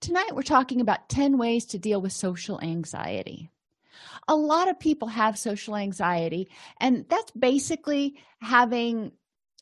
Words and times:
Tonight, 0.00 0.34
we're 0.34 0.42
talking 0.42 0.80
about 0.80 1.08
10 1.08 1.38
ways 1.38 1.66
to 1.66 1.78
deal 1.78 2.00
with 2.00 2.12
social 2.12 2.60
anxiety. 2.60 3.50
A 4.28 4.34
lot 4.34 4.68
of 4.68 4.78
people 4.78 5.08
have 5.08 5.38
social 5.38 5.76
anxiety, 5.76 6.48
and 6.80 7.04
that's 7.08 7.30
basically 7.32 8.16
having 8.40 9.12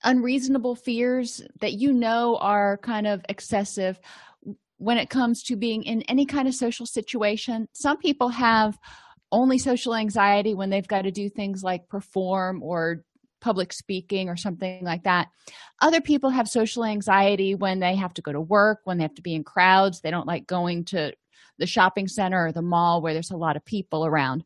unreasonable 0.05 0.77
fears 0.77 1.43
that 1.61 1.73
you 1.73 1.93
know 1.93 2.37
are 2.37 2.79
kind 2.79 3.07
of 3.07 3.25
excessive 3.29 3.99
when 4.77 4.97
it 4.97 5.11
comes 5.11 5.43
to 5.43 5.57
being 5.57 5.83
in 5.83 6.03
any 6.03 6.25
kind 6.25 6.47
of 6.47 6.55
social 6.55 6.87
situation. 6.87 7.69
Some 7.73 7.99
people 7.99 8.29
have 8.29 8.79
only 9.31 9.59
social 9.59 9.95
anxiety 9.95 10.55
when 10.55 10.71
they've 10.71 10.87
got 10.87 11.03
to 11.03 11.11
do 11.11 11.29
things 11.29 11.63
like 11.63 11.89
perform 11.89 12.63
or 12.63 13.05
public 13.41 13.73
speaking 13.73 14.29
or 14.29 14.37
something 14.37 14.85
like 14.85 15.05
that. 15.05 15.29
Other 15.81 16.01
people 16.01 16.31
have 16.31 16.49
social 16.49 16.85
anxiety 16.85 17.55
when 17.55 17.81
they 17.81 17.95
have 17.97 18.15
to 18.15 18.23
go 18.23 18.33
to 18.33 18.41
work, 18.41 18.81
when 18.85 18.99
they 18.99 19.05
have 19.05 19.15
to 19.15 19.23
be 19.23 19.35
in 19.35 19.45
crowds. 19.45 20.01
They 20.01 20.11
don't 20.11 20.27
like 20.27 20.47
going 20.47 20.85
to 20.87 21.13
the 21.59 21.67
shopping 21.67 22.09
center 22.09 22.47
or 22.47 22.53
the 22.53 22.63
mall 22.63 23.03
where 23.03 23.13
there's 23.13 23.31
a 23.31 23.37
lot 23.37 23.57
of 23.57 23.65
people 23.65 24.07
around. 24.07 24.45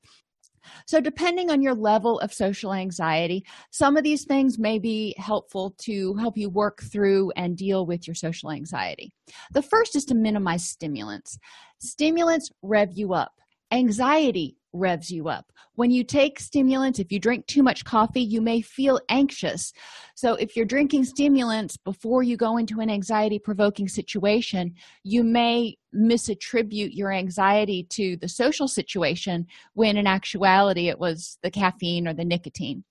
So, 0.87 1.01
depending 1.01 1.51
on 1.51 1.61
your 1.61 1.75
level 1.75 2.21
of 2.21 2.33
social 2.33 2.73
anxiety, 2.73 3.45
some 3.71 3.97
of 3.97 4.05
these 4.05 4.25
things 4.25 4.59
may 4.59 4.79
be 4.79 5.15
helpful 5.19 5.75
to 5.79 6.15
help 6.15 6.37
you 6.37 6.49
work 6.49 6.83
through 6.83 7.33
and 7.37 7.57
deal 7.57 7.85
with 7.85 8.07
your 8.07 8.15
social 8.15 8.51
anxiety. 8.51 9.13
The 9.53 9.63
first 9.63 9.97
is 9.97 10.05
to 10.07 10.15
minimize 10.15 10.65
stimulants. 10.65 11.39
Stimulants 11.79 12.51
rev 12.63 12.91
you 12.93 13.13
up, 13.13 13.33
anxiety 13.73 14.57
revs 14.73 15.11
you 15.11 15.29
up. 15.29 15.53
When 15.75 15.91
you 15.91 16.05
take 16.05 16.41
stimulants, 16.41 16.99
if 16.99 17.13
you 17.13 17.19
drink 17.19 17.47
too 17.47 17.63
much 17.63 17.85
coffee, 17.85 18.23
you 18.23 18.41
may 18.41 18.61
feel 18.61 19.01
anxious. 19.09 19.73
So, 20.15 20.35
if 20.35 20.57
you're 20.57 20.67
drinking 20.67 21.05
stimulants 21.05 21.77
before 21.77 22.23
you 22.23 22.37
go 22.37 22.57
into 22.57 22.81
an 22.81 22.91
anxiety 22.91 23.39
provoking 23.39 23.89
situation, 23.89 24.75
you 25.03 25.25
may 25.25 25.77
misattribute 25.95 26.95
your 26.95 27.13
anxiety 27.13 27.85
to 27.91 28.17
the 28.17 28.29
social 28.29 28.69
situation 28.69 29.47
when 29.75 29.97
in 29.97 30.07
actuality 30.07 30.89
it 30.89 30.99
was 30.99 31.39
the 31.43 31.51
caffeine 31.51 32.09
or 32.09 32.15
the 32.15 32.25
nicotine. 32.25 32.85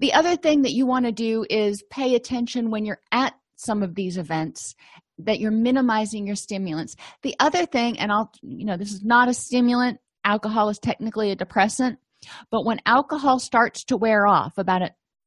The 0.00 0.12
other 0.12 0.36
thing 0.36 0.62
that 0.62 0.72
you 0.72 0.86
want 0.86 1.06
to 1.06 1.12
do 1.12 1.46
is 1.48 1.82
pay 1.90 2.14
attention 2.14 2.70
when 2.70 2.84
you're 2.84 3.00
at 3.12 3.34
some 3.56 3.82
of 3.82 3.94
these 3.94 4.18
events 4.18 4.74
that 5.18 5.40
you're 5.40 5.50
minimizing 5.50 6.26
your 6.26 6.36
stimulants. 6.36 6.94
The 7.22 7.34
other 7.40 7.64
thing, 7.64 7.98
and 7.98 8.12
I'll, 8.12 8.30
you 8.42 8.66
know, 8.66 8.76
this 8.76 8.92
is 8.92 9.02
not 9.02 9.28
a 9.28 9.34
stimulant, 9.34 9.98
alcohol 10.26 10.68
is 10.68 10.78
technically 10.78 11.30
a 11.30 11.36
depressant 11.36 11.98
but 12.50 12.64
when 12.64 12.80
alcohol 12.84 13.38
starts 13.38 13.84
to 13.84 13.96
wear 13.96 14.26
off 14.26 14.58
about 14.58 14.82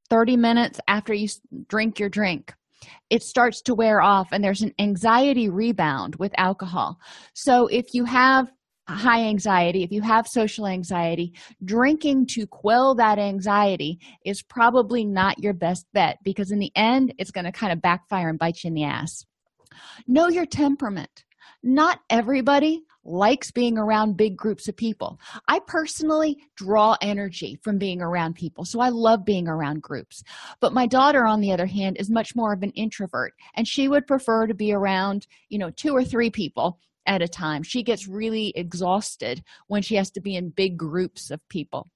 30 0.09 0.38
minutes 0.38 0.80
after 0.88 1.14
you 1.14 1.28
drink 1.67 2.00
your 2.00 2.09
drink 2.09 2.53
it 3.09 3.23
starts 3.23 3.61
to 3.64 3.75
wear 3.75 4.02
off 4.02 4.30
and 4.32 4.43
there's 4.43 4.61
an 4.61 4.73
anxiety 4.80 5.49
rebound 5.49 6.15
with 6.15 6.32
alcohol. 6.38 6.99
So 7.33 7.67
if 7.67 7.93
you 7.93 8.05
have 8.05 8.52
high 8.88 9.21
anxiety 9.21 9.83
if 9.83 9.92
you 9.92 10.02
have 10.02 10.27
social 10.27 10.65
anxiety 10.65 11.32
drinking 11.64 12.26
to 12.26 12.48
quell 12.48 12.95
that 12.95 13.20
anxiety 13.20 13.99
is 14.26 14.42
probably 14.42 15.05
not 15.05 15.38
your 15.38 15.54
best 15.54 15.86
bet 15.93 16.17
because 16.23 16.49
in 16.49 16.58
the 16.58 16.71
end 16.76 17.14
it's 17.20 17.30
going 17.30 17.45
to 17.45 17.52
kind 17.52 17.71
of 17.71 17.83
backfire 17.83 18.30
and 18.30 18.39
bite 18.39 18.64
you 18.64 18.70
in 18.70 18.73
the 18.73 18.83
ass. 18.83 19.26
Know 20.08 20.27
your 20.27 20.48
temperament. 20.48 21.23
Not 21.61 21.99
everybody 22.09 22.82
likes 23.04 23.52
being 23.52 23.77
around 23.77 24.17
big 24.17 24.36
groups 24.36 24.67
of 24.67 24.76
people. 24.76 25.20
I 25.48 25.60
personally 25.60 26.37
draw 26.55 26.98
energy 27.02 27.58
from 27.64 27.77
being 27.77 28.02
around 28.02 28.36
people, 28.36 28.65
so 28.65 28.80
I 28.80 28.89
love 28.89 29.26
being 29.26 29.48
around 29.48 29.82
groups. 29.82 30.23
But 30.60 30.73
my 30.73 30.86
daughter, 30.86 31.26
on 31.26 31.42
the 31.42 31.52
other 31.52 31.65
hand, 31.65 31.98
is 31.99 32.09
much 32.09 32.36
more 32.36 32.54
of 32.54 32.64
an 32.64 32.71
introvert, 32.71 33.33
and 33.55 33.67
she 33.67 33.88
would 33.88 34.08
prefer 34.08 34.48
to 34.48 34.54
be 34.54 34.73
around, 34.73 35.27
you 35.49 35.58
know, 35.58 35.70
two 35.70 35.95
or 35.95 36.04
three 36.04 36.30
people 36.30 36.80
at 37.05 37.21
a 37.21 37.27
time. 37.27 37.64
She 37.64 37.83
gets 37.83 38.08
really 38.08 38.54
exhausted 38.55 39.43
when 39.67 39.82
she 39.82 39.95
has 39.95 40.11
to 40.11 40.21
be 40.21 40.36
in 40.36 40.49
big 40.49 40.77
groups 40.77 41.32
of 41.32 41.48
people. 41.49 41.88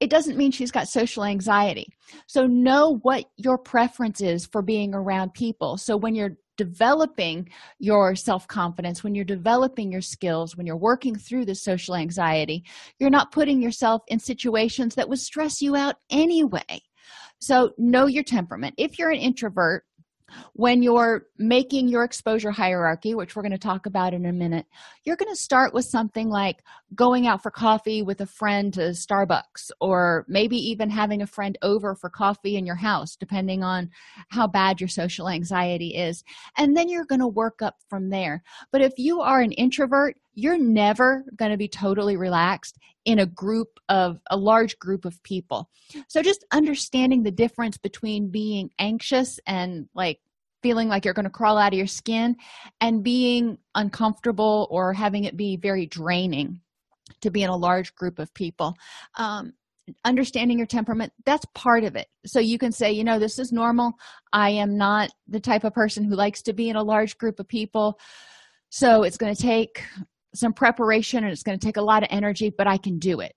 It 0.00 0.10
doesn't 0.10 0.36
mean 0.36 0.50
she's 0.50 0.72
got 0.72 0.88
social 0.88 1.24
anxiety. 1.24 1.86
So, 2.26 2.46
know 2.46 2.98
what 3.02 3.26
your 3.36 3.58
preference 3.58 4.20
is 4.20 4.44
for 4.44 4.60
being 4.60 4.92
around 4.92 5.34
people. 5.34 5.76
So, 5.76 5.96
when 5.96 6.16
you're 6.16 6.36
developing 6.56 7.48
your 7.78 8.14
self 8.14 8.46
confidence, 8.48 9.02
when 9.02 9.14
you're 9.14 9.24
developing 9.24 9.90
your 9.90 10.00
skills, 10.00 10.56
when 10.56 10.66
you're 10.66 10.76
working 10.76 11.16
through 11.16 11.44
the 11.44 11.54
social 11.54 11.94
anxiety, 11.94 12.64
you're 12.98 13.10
not 13.10 13.32
putting 13.32 13.60
yourself 13.60 14.02
in 14.08 14.18
situations 14.18 14.94
that 14.94 15.08
would 15.08 15.18
stress 15.18 15.60
you 15.60 15.76
out 15.76 15.96
anyway. 16.10 16.82
So, 17.40 17.72
know 17.76 18.06
your 18.06 18.22
temperament. 18.22 18.74
If 18.78 18.98
you're 18.98 19.10
an 19.10 19.18
introvert, 19.18 19.84
when 20.54 20.82
you're 20.82 21.26
making 21.38 21.88
your 21.88 22.04
exposure 22.04 22.50
hierarchy, 22.50 23.14
which 23.14 23.34
we're 23.34 23.42
going 23.42 23.52
to 23.52 23.58
talk 23.58 23.86
about 23.86 24.14
in 24.14 24.26
a 24.26 24.32
minute, 24.32 24.66
you're 25.04 25.16
going 25.16 25.32
to 25.32 25.40
start 25.40 25.74
with 25.74 25.84
something 25.84 26.28
like 26.28 26.62
going 26.94 27.26
out 27.26 27.42
for 27.42 27.50
coffee 27.50 28.02
with 28.02 28.20
a 28.20 28.26
friend 28.26 28.74
to 28.74 28.80
Starbucks, 28.80 29.70
or 29.80 30.24
maybe 30.28 30.56
even 30.56 30.90
having 30.90 31.22
a 31.22 31.26
friend 31.26 31.56
over 31.62 31.94
for 31.94 32.10
coffee 32.10 32.56
in 32.56 32.66
your 32.66 32.76
house, 32.76 33.16
depending 33.16 33.62
on 33.62 33.90
how 34.28 34.46
bad 34.46 34.80
your 34.80 34.88
social 34.88 35.28
anxiety 35.28 35.94
is. 35.94 36.22
And 36.56 36.76
then 36.76 36.88
you're 36.88 37.04
going 37.04 37.20
to 37.20 37.26
work 37.26 37.62
up 37.62 37.76
from 37.88 38.10
there. 38.10 38.42
But 38.70 38.82
if 38.82 38.92
you 38.98 39.20
are 39.20 39.40
an 39.40 39.52
introvert, 39.52 40.16
you're 40.34 40.58
never 40.58 41.24
going 41.36 41.50
to 41.50 41.56
be 41.56 41.68
totally 41.68 42.16
relaxed 42.16 42.78
in 43.04 43.18
a 43.18 43.26
group 43.26 43.80
of 43.88 44.20
a 44.30 44.36
large 44.36 44.78
group 44.78 45.04
of 45.04 45.22
people. 45.22 45.68
So 46.08 46.22
just 46.22 46.44
understanding 46.52 47.22
the 47.22 47.30
difference 47.30 47.76
between 47.76 48.30
being 48.30 48.70
anxious 48.78 49.38
and 49.46 49.88
like 49.94 50.20
feeling 50.62 50.88
like 50.88 51.04
you're 51.04 51.14
going 51.14 51.24
to 51.24 51.30
crawl 51.30 51.58
out 51.58 51.72
of 51.72 51.78
your 51.78 51.86
skin 51.86 52.36
and 52.80 53.02
being 53.02 53.58
uncomfortable 53.74 54.68
or 54.70 54.92
having 54.92 55.24
it 55.24 55.36
be 55.36 55.56
very 55.56 55.86
draining 55.86 56.60
to 57.20 57.30
be 57.30 57.42
in 57.42 57.50
a 57.50 57.56
large 57.56 57.94
group 57.94 58.18
of 58.18 58.32
people. 58.32 58.74
Um, 59.16 59.52
understanding 60.04 60.58
your 60.58 60.66
temperament 60.66 61.12
that's 61.26 61.44
part 61.54 61.82
of 61.82 61.96
it 61.96 62.06
so 62.24 62.38
you 62.38 62.56
can 62.56 62.70
say 62.70 62.92
you 62.92 63.02
know 63.02 63.18
this 63.18 63.40
is 63.40 63.50
normal 63.50 63.92
i 64.32 64.48
am 64.48 64.76
not 64.76 65.10
the 65.26 65.40
type 65.40 65.64
of 65.64 65.74
person 65.74 66.04
who 66.04 66.14
likes 66.14 66.40
to 66.40 66.52
be 66.52 66.68
in 66.68 66.76
a 66.76 66.82
large 66.82 67.18
group 67.18 67.40
of 67.40 67.48
people 67.48 67.98
so 68.70 69.02
it's 69.02 69.16
going 69.16 69.34
to 69.34 69.42
take 69.42 69.82
some 70.34 70.52
preparation 70.52 71.24
and 71.24 71.32
it's 71.32 71.42
going 71.42 71.58
to 71.58 71.64
take 71.64 71.76
a 71.76 71.82
lot 71.82 72.02
of 72.02 72.08
energy, 72.10 72.50
but 72.50 72.66
I 72.66 72.76
can 72.76 72.98
do 72.98 73.20
it. 73.20 73.34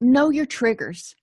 Know 0.00 0.30
your 0.30 0.46
triggers. 0.46 1.14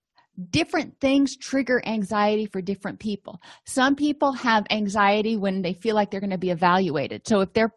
Different 0.49 0.99
things 0.99 1.37
trigger 1.37 1.81
anxiety 1.85 2.45
for 2.45 2.61
different 2.61 2.99
people. 2.99 3.39
Some 3.65 3.95
people 3.95 4.31
have 4.31 4.65
anxiety 4.71 5.37
when 5.37 5.61
they 5.61 5.73
feel 5.73 5.93
like 5.93 6.09
they're 6.09 6.19
going 6.19 6.31
to 6.31 6.37
be 6.37 6.49
evaluated. 6.49 7.27
So 7.27 7.41
if 7.41 7.53
they're 7.53 7.73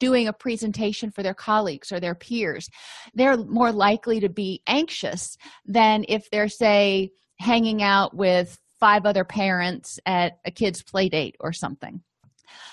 doing 0.00 0.26
a 0.26 0.32
presentation 0.32 1.10
for 1.10 1.22
their 1.22 1.34
colleagues 1.34 1.92
or 1.92 2.00
their 2.00 2.16
peers, 2.16 2.68
they're 3.14 3.36
more 3.36 3.72
likely 3.72 4.20
to 4.20 4.28
be 4.28 4.60
anxious 4.66 5.36
than 5.64 6.04
if 6.08 6.28
they're, 6.30 6.48
say, 6.48 7.10
hanging 7.38 7.82
out 7.82 8.14
with 8.14 8.58
five 8.80 9.06
other 9.06 9.24
parents 9.24 10.00
at 10.04 10.38
a 10.44 10.50
kid's 10.50 10.82
play 10.82 11.08
date 11.08 11.36
or 11.38 11.52
something 11.52 12.02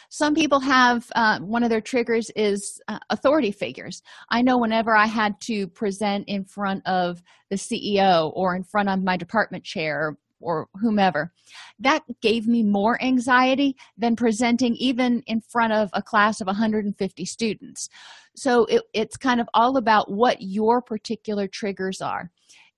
some 0.10 0.34
people 0.34 0.60
have 0.60 1.10
uh, 1.16 1.40
one 1.40 1.64
of 1.64 1.70
their 1.70 1.82
triggers 1.82 2.32
is 2.36 2.82
uh, 2.88 3.00
authority 3.10 3.52
figures. 3.52 4.02
I 4.30 4.42
know 4.42 4.58
whenever 4.58 4.96
i 4.96 5.06
had 5.06 5.40
to 5.42 5.68
present 5.68 6.28
in 6.28 6.44
front 6.44 6.86
of 6.88 7.22
the 7.50 7.56
ceo 7.56 8.32
or 8.36 8.56
in 8.56 8.64
front 8.64 8.90
of 8.90 9.04
my 9.04 9.18
department 9.18 9.64
chair 9.64 10.18
or 10.42 10.68
whomever 10.76 11.32
that 11.80 12.04
gave 12.22 12.48
me 12.48 12.64
more 12.64 13.02
anxiety 13.02 13.76
than 13.98 14.16
presenting 14.16 14.76
even 14.76 15.22
in 15.28 15.42
front 15.42 15.74
of 15.74 15.90
a 15.94 16.02
class 16.02 16.42
of 16.42 16.48
150 16.48 17.26
students. 17.26 17.90
So 18.36 18.66
it, 18.66 18.84
it's 18.94 19.18
kind 19.18 19.42
of 19.42 19.50
all 19.54 19.78
about 19.78 20.12
what 20.12 20.42
your 20.42 20.82
particular 20.82 21.48
triggers 21.48 22.02
are. 22.02 22.32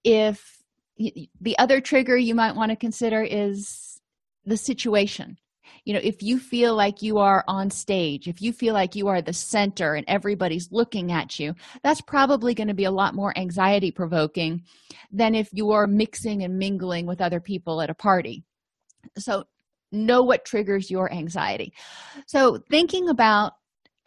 If 0.03 0.57
the 0.97 1.57
other 1.57 1.81
trigger 1.81 2.17
you 2.17 2.35
might 2.35 2.55
want 2.55 2.69
to 2.71 2.75
consider 2.75 3.23
is 3.23 4.01
the 4.45 4.57
situation 4.57 5.37
you 5.85 5.93
know 5.93 5.99
if 6.03 6.21
you 6.21 6.39
feel 6.39 6.75
like 6.75 7.01
you 7.01 7.17
are 7.17 7.43
on 7.47 7.69
stage 7.69 8.27
if 8.27 8.41
you 8.41 8.53
feel 8.53 8.73
like 8.73 8.95
you 8.95 9.07
are 9.07 9.21
the 9.21 9.33
center 9.33 9.95
and 9.95 10.05
everybody's 10.07 10.71
looking 10.71 11.11
at 11.11 11.39
you 11.39 11.53
that's 11.83 12.01
probably 12.01 12.53
going 12.53 12.67
to 12.67 12.73
be 12.73 12.85
a 12.85 12.91
lot 12.91 13.15
more 13.15 13.37
anxiety 13.37 13.91
provoking 13.91 14.61
than 15.11 15.35
if 15.35 15.49
you 15.51 15.71
are 15.71 15.87
mixing 15.87 16.43
and 16.43 16.57
mingling 16.57 17.05
with 17.05 17.21
other 17.21 17.39
people 17.39 17.81
at 17.81 17.89
a 17.89 17.95
party 17.95 18.43
so 19.17 19.43
know 19.91 20.21
what 20.21 20.45
triggers 20.45 20.89
your 20.89 21.11
anxiety 21.11 21.73
so 22.25 22.57
thinking 22.69 23.09
about 23.09 23.53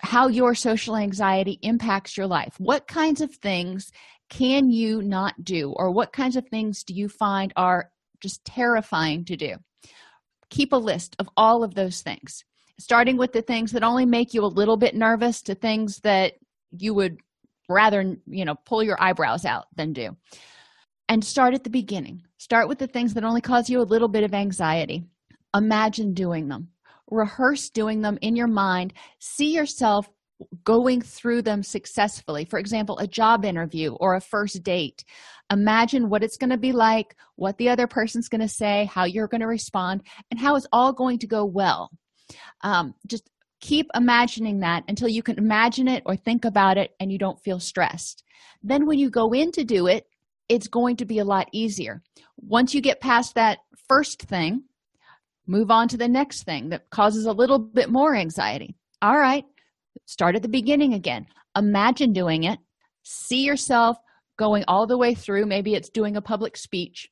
how 0.05 0.29
your 0.29 0.55
social 0.55 0.97
anxiety 0.97 1.59
impacts 1.63 2.17
your 2.17 2.27
life. 2.27 2.55
What 2.59 2.87
kinds 2.87 3.21
of 3.21 3.35
things 3.35 3.91
can 4.29 4.71
you 4.71 5.03
not 5.03 5.45
do, 5.45 5.73
or 5.77 5.91
what 5.91 6.13
kinds 6.13 6.37
of 6.37 6.47
things 6.49 6.83
do 6.85 6.95
you 6.95 7.09
find 7.09 7.53
are 7.57 7.91
just 8.21 8.45
terrifying 8.45 9.25
to 9.27 9.37
do? 9.37 9.57
Keep 10.51 10.73
a 10.73 10.77
list 10.77 11.17
of 11.19 11.29
all 11.37 11.65
of 11.65 11.75
those 11.75 12.03
things, 12.03 12.45
starting 12.79 13.17
with 13.17 13.33
the 13.33 13.43
things 13.43 13.73
that 13.73 13.83
only 13.83 14.07
make 14.07 14.35
you 14.35 14.45
a 14.45 14.47
little 14.47 14.77
bit 14.77 14.95
nervous 14.95 15.43
to 15.43 15.55
things 15.55 16.01
that 16.01 16.35
you 16.77 16.95
would 16.95 17.19
rather, 17.69 18.17
you 18.27 18.45
know, 18.45 18.55
pull 18.67 18.83
your 18.83 19.01
eyebrows 19.03 19.45
out 19.45 19.67
than 19.77 19.93
do. 19.93 20.17
And 21.09 21.25
start 21.25 21.55
at 21.55 21.65
the 21.65 21.71
beginning. 21.71 22.23
Start 22.39 22.69
with 22.69 22.79
the 22.79 22.87
things 22.87 23.15
that 23.15 23.25
only 23.25 23.41
cause 23.41 23.69
you 23.69 23.81
a 23.81 23.83
little 23.83 24.09
bit 24.09 24.25
of 24.25 24.35
anxiety. 24.35 25.05
Imagine 25.55 26.15
doing 26.15 26.49
them 26.49 26.69
rehearse 27.11 27.71
doing 27.71 28.03
them 28.03 28.19
in 28.23 28.37
your 28.37 28.47
mind 28.47 28.93
see 29.19 29.55
yourself 29.55 30.09
going 30.65 31.01
through 31.01 31.43
them 31.43 31.63
successfully. 31.63 32.45
For 32.45 32.59
example 32.59 32.99
a 32.99 33.07
job 33.07 33.45
interview 33.45 33.95
or 33.95 34.15
a 34.15 34.21
first 34.21 34.63
date. 34.63 35.05
Imagine 35.53 36.09
what 36.09 36.23
it's 36.23 36.37
going 36.37 36.51
to 36.51 36.59
be 36.59 36.73
like 36.73 37.17
what 37.37 37.59
the 37.59 37.69
other 37.69 37.87
person's 37.87 38.29
going 38.29 38.41
to 38.41 38.49
say 38.49 38.89
how 38.93 39.05
you're 39.05 39.29
going 39.29 39.41
to 39.41 39.47
respond 39.47 40.03
and 40.31 40.41
how 40.41 40.57
it's 40.57 40.67
all 40.73 40.93
going 40.93 41.19
to 41.19 41.27
go 41.27 41.45
well. 41.45 41.91
Um, 42.63 42.95
just 43.07 43.29
keep 43.61 43.87
imagining 43.95 44.61
that 44.61 44.85
until 44.89 45.09
you 45.09 45.23
can 45.23 45.39
imagine 45.39 45.89
it 45.89 46.03
or 46.07 46.17
think 46.17 46.45
about 46.45 46.77
it 46.77 46.93
and 47.01 47.11
you 47.11 47.19
don't 47.19 47.43
feel 47.43 47.61
stressed. 47.61 48.25
Then 48.63 48.87
when 48.87 48.99
you 48.99 49.11
go 49.11 49.33
in 49.33 49.53
to 49.53 49.65
do 49.65 49.87
it 49.87 50.07
it's 50.51 50.69
going 50.69 50.95
to 50.97 51.07
be 51.07 51.21
a 51.21 51.25
lot 51.25 51.49
easier. 51.53 52.03
Once 52.37 52.75
you 52.75 52.83
get 52.83 53.01
past 53.01 53.35
that 53.35 53.61
first 53.89 54.23
thing 54.23 54.65
move 55.47 55.71
on 55.71 55.89
to 55.89 55.97
the 55.97 56.09
next 56.09 56.45
thing 56.45 56.71
that 56.71 56.89
causes 56.91 57.27
a 57.27 57.33
little 57.33 57.59
bit 57.59 57.91
more 57.91 58.15
anxiety. 58.15 58.75
All 59.03 59.19
right 59.19 59.45
start 60.07 60.37
at 60.37 60.43
the 60.43 60.49
beginning 60.49 60.95
again 60.95 61.27
imagine 61.57 62.13
doing 62.13 62.45
it 62.45 62.59
see 63.03 63.45
yourself 63.45 63.97
going 64.39 64.65
all 64.67 64.87
the 64.87 64.99
way 64.99 65.15
through 65.15 65.47
maybe 65.47 65.75
it's 65.75 65.91
doing 65.91 66.17
a 66.17 66.23
public 66.23 66.57
speech 66.57 67.09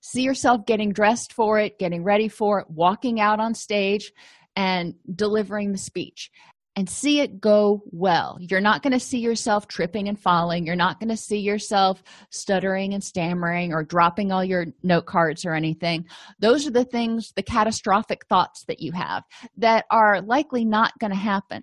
see 0.00 0.22
yourself 0.22 0.66
getting 0.66 0.92
dressed 0.92 1.32
for 1.32 1.58
it 1.58 1.78
getting 1.78 2.04
ready 2.04 2.28
for 2.28 2.60
it 2.60 2.70
walking 2.70 3.20
out 3.20 3.40
on 3.40 3.54
stage 3.54 4.12
and 4.56 4.94
delivering 5.14 5.72
the 5.72 5.78
speech 5.78 6.30
and 6.76 6.88
see 6.88 7.20
it 7.20 7.40
go 7.40 7.82
well. 7.90 8.38
You're 8.40 8.60
not 8.60 8.82
going 8.82 8.92
to 8.92 9.00
see 9.00 9.18
yourself 9.18 9.66
tripping 9.66 10.08
and 10.08 10.18
falling. 10.18 10.66
You're 10.66 10.76
not 10.76 11.00
going 11.00 11.08
to 11.10 11.16
see 11.16 11.38
yourself 11.38 12.02
stuttering 12.30 12.94
and 12.94 13.02
stammering 13.02 13.72
or 13.72 13.82
dropping 13.82 14.30
all 14.32 14.44
your 14.44 14.66
note 14.82 15.06
cards 15.06 15.44
or 15.44 15.54
anything. 15.54 16.06
Those 16.38 16.66
are 16.66 16.70
the 16.70 16.84
things, 16.84 17.32
the 17.34 17.42
catastrophic 17.42 18.24
thoughts 18.26 18.64
that 18.66 18.80
you 18.80 18.92
have 18.92 19.24
that 19.58 19.84
are 19.90 20.20
likely 20.22 20.64
not 20.64 20.98
going 20.98 21.10
to 21.10 21.18
happen. 21.18 21.62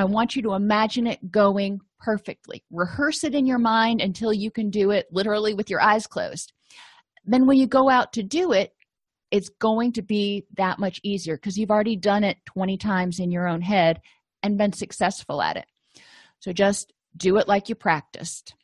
I 0.00 0.04
want 0.04 0.34
you 0.34 0.42
to 0.42 0.54
imagine 0.54 1.06
it 1.06 1.30
going 1.30 1.80
perfectly. 1.98 2.64
Rehearse 2.70 3.24
it 3.24 3.34
in 3.34 3.46
your 3.46 3.58
mind 3.58 4.00
until 4.00 4.32
you 4.32 4.50
can 4.50 4.70
do 4.70 4.90
it 4.90 5.06
literally 5.12 5.54
with 5.54 5.68
your 5.68 5.80
eyes 5.80 6.06
closed. 6.06 6.52
Then, 7.24 7.46
when 7.46 7.58
you 7.58 7.66
go 7.66 7.90
out 7.90 8.14
to 8.14 8.22
do 8.22 8.52
it, 8.52 8.72
it's 9.30 9.48
going 9.48 9.92
to 9.92 10.02
be 10.02 10.46
that 10.56 10.78
much 10.78 11.00
easier 11.04 11.36
because 11.36 11.58
you've 11.58 11.70
already 11.70 11.96
done 11.96 12.24
it 12.24 12.38
20 12.46 12.76
times 12.78 13.20
in 13.20 13.30
your 13.30 13.46
own 13.46 13.60
head 13.60 14.00
and 14.42 14.58
been 14.58 14.72
successful 14.72 15.42
at 15.42 15.56
it. 15.56 15.66
So 16.40 16.52
just 16.52 16.92
do 17.16 17.36
it 17.36 17.46
like 17.46 17.68
you 17.68 17.74
practiced. 17.74 18.54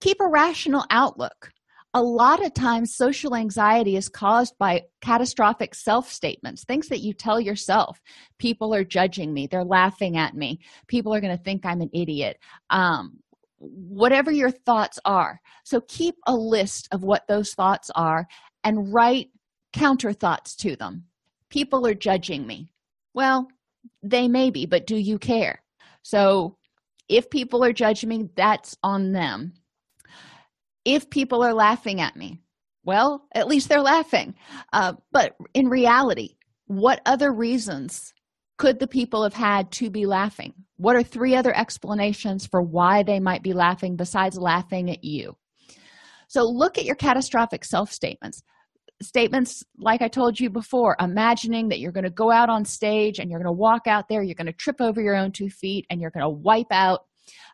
Keep 0.00 0.20
a 0.20 0.28
rational 0.28 0.84
outlook. 0.90 1.50
A 1.94 2.02
lot 2.02 2.44
of 2.44 2.52
times, 2.52 2.94
social 2.94 3.34
anxiety 3.34 3.96
is 3.96 4.08
caused 4.08 4.56
by 4.58 4.82
catastrophic 5.00 5.74
self 5.74 6.10
statements, 6.10 6.64
things 6.64 6.88
that 6.88 7.00
you 7.00 7.14
tell 7.14 7.40
yourself. 7.40 8.00
People 8.38 8.74
are 8.74 8.84
judging 8.84 9.32
me, 9.32 9.46
they're 9.46 9.64
laughing 9.64 10.16
at 10.16 10.34
me, 10.34 10.60
people 10.86 11.14
are 11.14 11.20
going 11.20 11.36
to 11.36 11.42
think 11.42 11.64
I'm 11.64 11.80
an 11.80 11.90
idiot. 11.94 12.38
Um, 12.70 13.18
whatever 13.58 14.30
your 14.30 14.50
thoughts 14.50 14.98
are. 15.04 15.40
So 15.64 15.80
keep 15.88 16.14
a 16.26 16.34
list 16.34 16.88
of 16.92 17.02
what 17.02 17.26
those 17.26 17.54
thoughts 17.54 17.90
are 17.94 18.28
and 18.64 18.92
write 18.92 19.30
counter 19.72 20.12
thoughts 20.12 20.54
to 20.56 20.76
them. 20.76 21.04
People 21.50 21.86
are 21.86 21.94
judging 21.94 22.46
me. 22.46 22.70
Well, 23.14 23.48
they 24.02 24.28
may 24.28 24.50
be, 24.50 24.66
but 24.66 24.86
do 24.86 24.96
you 24.96 25.18
care? 25.18 25.62
So 26.02 26.56
if 27.08 27.30
people 27.30 27.64
are 27.64 27.72
judging 27.72 28.08
me, 28.08 28.28
that's 28.36 28.76
on 28.82 29.12
them. 29.12 29.54
If 30.88 31.10
people 31.10 31.44
are 31.44 31.52
laughing 31.52 32.00
at 32.00 32.16
me, 32.16 32.40
well, 32.82 33.28
at 33.34 33.46
least 33.46 33.68
they're 33.68 33.82
laughing. 33.82 34.34
Uh, 34.72 34.94
but 35.12 35.36
in 35.52 35.68
reality, 35.68 36.36
what 36.64 37.02
other 37.04 37.30
reasons 37.30 38.14
could 38.56 38.78
the 38.78 38.86
people 38.86 39.22
have 39.22 39.34
had 39.34 39.70
to 39.72 39.90
be 39.90 40.06
laughing? 40.06 40.54
What 40.78 40.96
are 40.96 41.02
three 41.02 41.36
other 41.36 41.54
explanations 41.54 42.46
for 42.46 42.62
why 42.62 43.02
they 43.02 43.20
might 43.20 43.42
be 43.42 43.52
laughing 43.52 43.96
besides 43.96 44.38
laughing 44.38 44.90
at 44.90 45.04
you? 45.04 45.36
So 46.28 46.44
look 46.44 46.78
at 46.78 46.86
your 46.86 46.96
catastrophic 46.96 47.66
self 47.66 47.92
statements 47.92 48.42
statements 49.00 49.62
like 49.78 50.02
i 50.02 50.08
told 50.08 50.40
you 50.40 50.50
before 50.50 50.96
imagining 50.98 51.68
that 51.68 51.78
you're 51.78 51.92
going 51.92 52.02
to 52.02 52.10
go 52.10 52.32
out 52.32 52.48
on 52.48 52.64
stage 52.64 53.20
and 53.20 53.30
you're 53.30 53.38
going 53.38 53.46
to 53.46 53.52
walk 53.52 53.86
out 53.86 54.08
there 54.08 54.24
you're 54.24 54.34
going 54.34 54.44
to 54.44 54.52
trip 54.52 54.80
over 54.80 55.00
your 55.00 55.14
own 55.14 55.30
two 55.30 55.48
feet 55.48 55.86
and 55.88 56.00
you're 56.00 56.10
going 56.10 56.24
to 56.24 56.28
wipe 56.28 56.72
out 56.72 57.04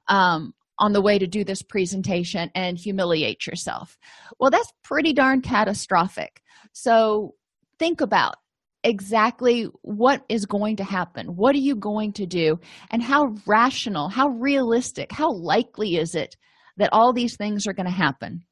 um, 0.09 0.55
on 0.85 0.93
the 0.93 1.01
way 1.01 1.19
to 1.19 1.27
do 1.27 1.45
this 1.45 1.63
presentation 1.63 2.51
and 2.55 2.77
humiliate 2.77 3.47
yourself. 3.47 3.97
Well 4.39 4.51
that's 4.51 4.71
pretty 4.83 5.15
darn 5.15 5.41
catastrophic. 5.41 6.43
So 6.75 7.35
think 7.79 8.03
about 8.03 8.35
exactly 8.83 9.63
what 9.81 10.23
is 10.29 10.45
going 10.45 10.77
to 10.77 10.85
happen. 10.85 11.29
What 11.29 11.55
are 11.55 11.67
you 11.71 11.75
going 11.75 12.13
to 12.15 12.27
do? 12.27 12.59
And 12.91 13.03
how 13.03 13.35
rational 13.47 14.11
how 14.11 14.29
realistic 14.29 15.11
how 15.11 15.33
likely 15.33 15.97
is 15.97 16.15
it 16.15 16.37
that 16.77 16.91
all 16.93 17.15
these 17.15 17.35
things 17.39 17.67
are 17.67 17.73
going 17.73 17.87
to 17.87 18.03
happen? 18.07 18.45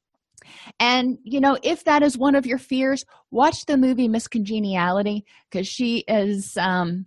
And 0.81 1.19
you 1.25 1.38
know 1.38 1.58
if 1.62 1.84
that 1.84 2.02
is 2.02 2.17
one 2.17 2.34
of 2.34 2.46
your 2.46 2.58
fears 2.58 3.05
watch 3.31 3.67
the 3.67 3.76
movie 3.76 4.08
miss 4.08 4.26
congeniality 4.26 5.26
because 5.50 5.69
she 5.69 6.02
is 6.08 6.56
um 6.56 7.05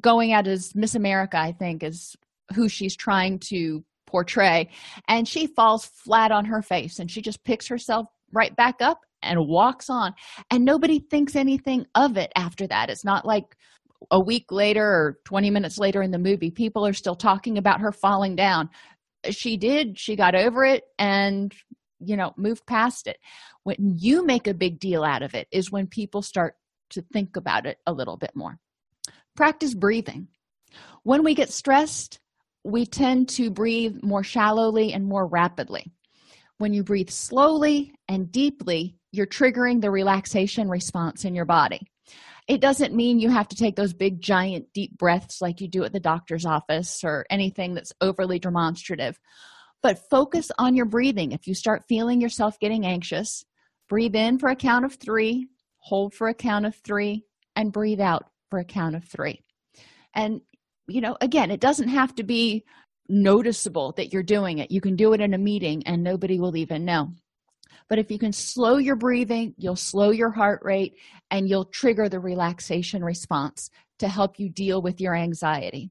going 0.00 0.32
out 0.32 0.46
as 0.46 0.74
miss 0.74 0.94
america 0.94 1.38
i 1.38 1.52
think 1.52 1.82
is 1.82 2.16
who 2.54 2.68
she's 2.68 2.96
trying 2.96 3.38
to 3.38 3.84
portray 4.06 4.70
and 5.08 5.26
she 5.26 5.46
falls 5.46 5.86
flat 5.86 6.32
on 6.32 6.46
her 6.46 6.62
face 6.62 6.98
and 6.98 7.10
she 7.10 7.22
just 7.22 7.44
picks 7.44 7.68
herself 7.68 8.06
right 8.32 8.54
back 8.56 8.80
up 8.80 9.00
and 9.22 9.46
walks 9.46 9.88
on. 9.90 10.14
And 10.50 10.64
nobody 10.64 10.98
thinks 10.98 11.34
anything 11.34 11.86
of 11.94 12.16
it 12.16 12.30
after 12.36 12.66
that. 12.66 12.90
It's 12.90 13.04
not 13.04 13.24
like 13.24 13.56
a 14.10 14.20
week 14.20 14.52
later 14.52 14.84
or 14.84 15.18
20 15.24 15.50
minutes 15.50 15.78
later 15.78 16.02
in 16.02 16.10
the 16.10 16.18
movie 16.18 16.50
people 16.50 16.86
are 16.86 16.92
still 16.92 17.14
talking 17.14 17.58
about 17.58 17.80
her 17.80 17.92
falling 17.92 18.36
down. 18.36 18.68
She 19.30 19.56
did. 19.56 19.98
She 19.98 20.16
got 20.16 20.34
over 20.34 20.64
it 20.64 20.84
and 20.98 21.52
you 22.00 22.16
know 22.16 22.34
moved 22.36 22.66
past 22.66 23.06
it. 23.06 23.18
When 23.62 23.76
you 23.98 24.24
make 24.26 24.46
a 24.46 24.54
big 24.54 24.78
deal 24.78 25.04
out 25.04 25.22
of 25.22 25.34
it 25.34 25.48
is 25.50 25.72
when 25.72 25.86
people 25.86 26.20
start 26.20 26.56
to 26.90 27.02
think 27.12 27.36
about 27.36 27.66
it 27.66 27.78
a 27.86 27.92
little 27.92 28.16
bit 28.16 28.32
more. 28.34 28.58
Practice 29.34 29.74
breathing. 29.74 30.28
When 31.02 31.24
we 31.24 31.34
get 31.34 31.50
stressed 31.50 32.20
we 32.64 32.86
tend 32.86 33.28
to 33.28 33.50
breathe 33.50 34.02
more 34.02 34.24
shallowly 34.24 34.92
and 34.92 35.04
more 35.04 35.26
rapidly. 35.26 35.92
When 36.58 36.72
you 36.72 36.82
breathe 36.82 37.10
slowly 37.10 37.94
and 38.08 38.30
deeply 38.32 38.96
you're 39.12 39.26
triggering 39.26 39.80
the 39.80 39.90
relaxation 39.90 40.68
response 40.68 41.24
in 41.24 41.34
your 41.36 41.44
body. 41.44 41.86
It 42.48 42.60
doesn't 42.60 42.94
mean 42.94 43.20
you 43.20 43.30
have 43.30 43.48
to 43.48 43.56
take 43.56 43.76
those 43.76 43.92
big 43.92 44.20
giant 44.20 44.72
deep 44.74 44.98
breaths 44.98 45.40
like 45.40 45.60
you 45.60 45.68
do 45.68 45.84
at 45.84 45.92
the 45.92 46.00
doctor's 46.00 46.44
office 46.44 47.04
or 47.04 47.24
anything 47.30 47.74
that's 47.74 47.92
overly 48.00 48.38
demonstrative 48.38 49.18
but 49.84 50.08
focus 50.08 50.50
on 50.58 50.74
your 50.74 50.86
breathing. 50.86 51.32
If 51.32 51.46
you 51.46 51.54
start 51.54 51.84
feeling 51.86 52.18
yourself 52.18 52.58
getting 52.58 52.86
anxious 52.86 53.44
breathe 53.86 54.16
in 54.16 54.38
for 54.38 54.48
a 54.48 54.56
count 54.56 54.86
of 54.86 54.94
three 54.94 55.46
hold 55.76 56.14
for 56.14 56.28
a 56.28 56.34
count 56.34 56.64
of 56.64 56.74
three 56.76 57.22
and 57.54 57.70
breathe 57.70 58.00
out 58.00 58.24
for 58.48 58.58
a 58.58 58.64
count 58.64 58.96
of 58.96 59.04
three. 59.04 59.42
And 60.14 60.40
you 60.86 61.00
know 61.00 61.16
again 61.20 61.50
it 61.50 61.60
doesn't 61.60 61.88
have 61.88 62.14
to 62.14 62.22
be 62.22 62.64
noticeable 63.08 63.92
that 63.92 64.12
you're 64.12 64.22
doing 64.22 64.58
it. 64.58 64.70
You 64.70 64.80
can 64.80 64.96
do 64.96 65.12
it 65.12 65.20
in 65.20 65.34
a 65.34 65.38
meeting 65.38 65.82
and 65.86 66.02
nobody 66.02 66.40
will 66.40 66.56
even 66.56 66.86
know. 66.86 67.12
But 67.88 67.98
if 67.98 68.10
you 68.10 68.18
can 68.18 68.32
slow 68.32 68.78
your 68.78 68.96
breathing 68.96 69.54
you'll 69.58 69.76
slow 69.76 70.10
your 70.10 70.30
heart 70.30 70.60
rate 70.62 70.94
and 71.30 71.48
you'll 71.48 71.66
trigger 71.66 72.08
the 72.08 72.20
relaxation 72.20 73.04
response 73.04 73.70
to 73.98 74.08
help 74.08 74.38
you 74.38 74.48
deal 74.48 74.80
with 74.80 75.00
your 75.00 75.14
anxiety. 75.14 75.90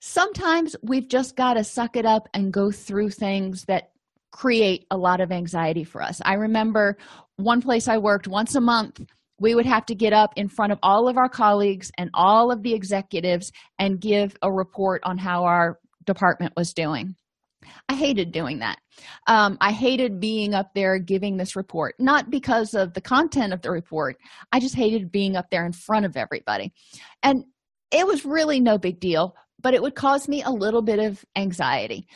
Sometimes 0.00 0.76
we've 0.82 1.08
just 1.08 1.36
got 1.36 1.54
to 1.54 1.64
suck 1.64 1.96
it 1.96 2.06
up 2.06 2.28
and 2.34 2.52
go 2.52 2.70
through 2.70 3.10
things 3.10 3.64
that 3.64 3.90
create 4.30 4.86
a 4.90 4.96
lot 4.96 5.20
of 5.20 5.32
anxiety 5.32 5.84
for 5.84 6.02
us. 6.02 6.20
I 6.24 6.34
remember 6.34 6.98
one 7.36 7.60
place 7.60 7.86
i 7.88 7.98
worked 7.98 8.26
once 8.26 8.54
a 8.54 8.60
month 8.60 9.00
we 9.38 9.54
would 9.54 9.66
have 9.66 9.86
to 9.86 9.94
get 9.94 10.12
up 10.12 10.32
in 10.36 10.48
front 10.48 10.72
of 10.72 10.78
all 10.82 11.08
of 11.08 11.16
our 11.16 11.28
colleagues 11.28 11.90
and 11.98 12.10
all 12.14 12.50
of 12.50 12.62
the 12.62 12.74
executives 12.74 13.52
and 13.78 14.00
give 14.00 14.36
a 14.42 14.52
report 14.52 15.02
on 15.04 15.18
how 15.18 15.44
our 15.44 15.78
department 16.04 16.52
was 16.56 16.72
doing. 16.72 17.14
I 17.88 17.94
hated 17.94 18.32
doing 18.32 18.60
that. 18.60 18.78
Um, 19.26 19.58
i 19.60 19.72
hated 19.72 20.20
being 20.20 20.54
up 20.54 20.70
there 20.74 20.98
giving 20.98 21.36
this 21.36 21.56
report 21.56 21.96
not 21.98 22.30
because 22.30 22.74
of 22.74 22.94
the 22.94 23.00
content 23.00 23.52
of 23.52 23.60
the 23.60 23.70
report. 23.70 24.16
I 24.52 24.60
just 24.60 24.76
hated 24.76 25.10
being 25.10 25.36
up 25.36 25.50
there 25.50 25.66
in 25.66 25.72
front 25.72 26.06
of 26.06 26.16
everybody. 26.16 26.72
And 27.22 27.44
it 27.90 28.06
was 28.06 28.24
really 28.24 28.60
no 28.60 28.78
big 28.78 29.00
deal 29.00 29.36
but 29.62 29.74
it 29.74 29.82
would 29.82 29.94
cause 29.94 30.28
me 30.28 30.42
a 30.42 30.50
little 30.50 30.82
bit 30.82 30.98
of 30.98 31.24
anxiety. 31.34 32.06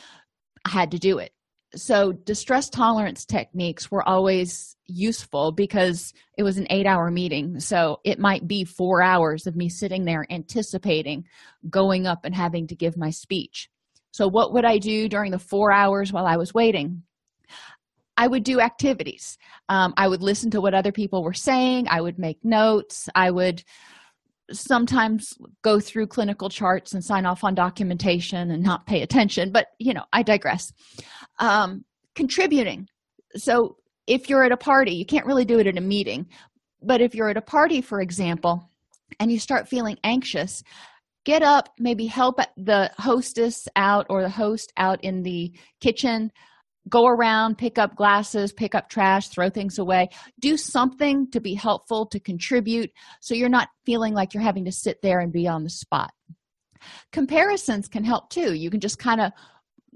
I 0.65 0.69
had 0.69 0.91
to 0.91 0.99
do 0.99 1.17
it. 1.17 1.31
So 1.75 2.11
distress 2.11 2.69
tolerance 2.69 3.25
techniques 3.25 3.89
were 3.89 4.07
always 4.07 4.75
useful 4.91 5.51
because 5.51 6.13
it 6.37 6.43
was 6.43 6.57
an 6.57 6.67
eight 6.69 6.85
hour 6.85 7.11
meeting. 7.11 7.59
So 7.59 7.99
it 8.03 8.19
might 8.19 8.47
be 8.47 8.63
four 8.63 9.01
hours 9.01 9.47
of 9.47 9.55
me 9.55 9.69
sitting 9.69 10.05
there 10.05 10.25
anticipating 10.29 11.25
going 11.69 12.07
up 12.07 12.25
and 12.25 12.35
having 12.35 12.67
to 12.67 12.75
give 12.75 12.97
my 12.97 13.09
speech. 13.09 13.69
So 14.11 14.27
what 14.27 14.53
would 14.53 14.65
i 14.65 14.77
do 14.77 15.07
during 15.07 15.31
the 15.31 15.39
four 15.39 15.71
hours 15.71 16.11
while 16.11 16.25
i 16.25 16.37
was 16.37 16.53
waiting? 16.53 17.03
I 18.17 18.27
would 18.27 18.43
do 18.43 18.59
activities. 18.59 19.37
Um, 19.69 19.93
i 19.97 20.07
would 20.07 20.21
listen 20.21 20.51
to 20.51 20.61
what 20.61 20.73
other 20.73 20.91
people 20.91 21.23
were 21.23 21.33
saying. 21.33 21.87
I 21.89 22.01
would 22.01 22.19
make 22.19 22.43
notes. 22.43 23.09
I 23.15 23.31
would 23.31 23.63
sometimes 24.51 25.33
go 25.61 25.79
through 25.79 26.07
clinical 26.07 26.49
charts 26.49 26.93
and 26.93 27.03
sign 27.03 27.25
off 27.25 27.43
on 27.43 27.55
documentation 27.55 28.51
and 28.51 28.61
not 28.61 28.85
pay 28.85 29.01
attention 29.01 29.49
but 29.49 29.67
you 29.79 29.93
know 29.93 30.03
i 30.11 30.23
digress. 30.23 30.73
Um, 31.39 31.85
contributing. 32.15 32.87
So 33.35 33.77
if 34.11 34.29
you're 34.29 34.43
at 34.43 34.51
a 34.51 34.57
party 34.57 34.93
you 34.93 35.05
can't 35.05 35.25
really 35.25 35.45
do 35.45 35.59
it 35.59 35.67
at 35.67 35.77
a 35.77 35.81
meeting 35.81 36.27
but 36.83 37.01
if 37.01 37.15
you're 37.15 37.29
at 37.29 37.37
a 37.37 37.41
party 37.41 37.81
for 37.81 38.01
example 38.01 38.69
and 39.19 39.31
you 39.31 39.39
start 39.39 39.67
feeling 39.67 39.97
anxious 40.03 40.63
get 41.23 41.43
up 41.43 41.69
maybe 41.79 42.05
help 42.05 42.39
the 42.57 42.91
hostess 42.97 43.67
out 43.75 44.05
or 44.09 44.21
the 44.21 44.29
host 44.29 44.71
out 44.77 45.03
in 45.03 45.23
the 45.23 45.51
kitchen. 45.79 46.31
Go 46.89 47.05
around 47.05 47.59
pick 47.59 47.77
up 47.77 47.95
glasses 47.95 48.51
pick 48.51 48.73
up 48.73 48.89
trash 48.89 49.27
throw 49.27 49.49
things 49.49 49.77
away. 49.77 50.09
Do 50.39 50.57
something 50.57 51.29
to 51.31 51.39
be 51.39 51.53
helpful 51.53 52.07
to 52.07 52.19
contribute 52.19 52.91
so 53.19 53.35
you're 53.35 53.49
not 53.49 53.69
feeling 53.85 54.13
like 54.13 54.33
you're 54.33 54.43
having 54.43 54.65
to 54.65 54.71
sit 54.71 55.01
there 55.01 55.19
and 55.19 55.31
be 55.31 55.47
on 55.47 55.63
the 55.63 55.69
spot. 55.69 56.11
Comparisons 57.11 57.87
can 57.87 58.03
help 58.03 58.31
too. 58.31 58.55
You 58.55 58.71
can 58.71 58.79
just 58.79 58.97
kind 58.97 59.21
of 59.21 59.31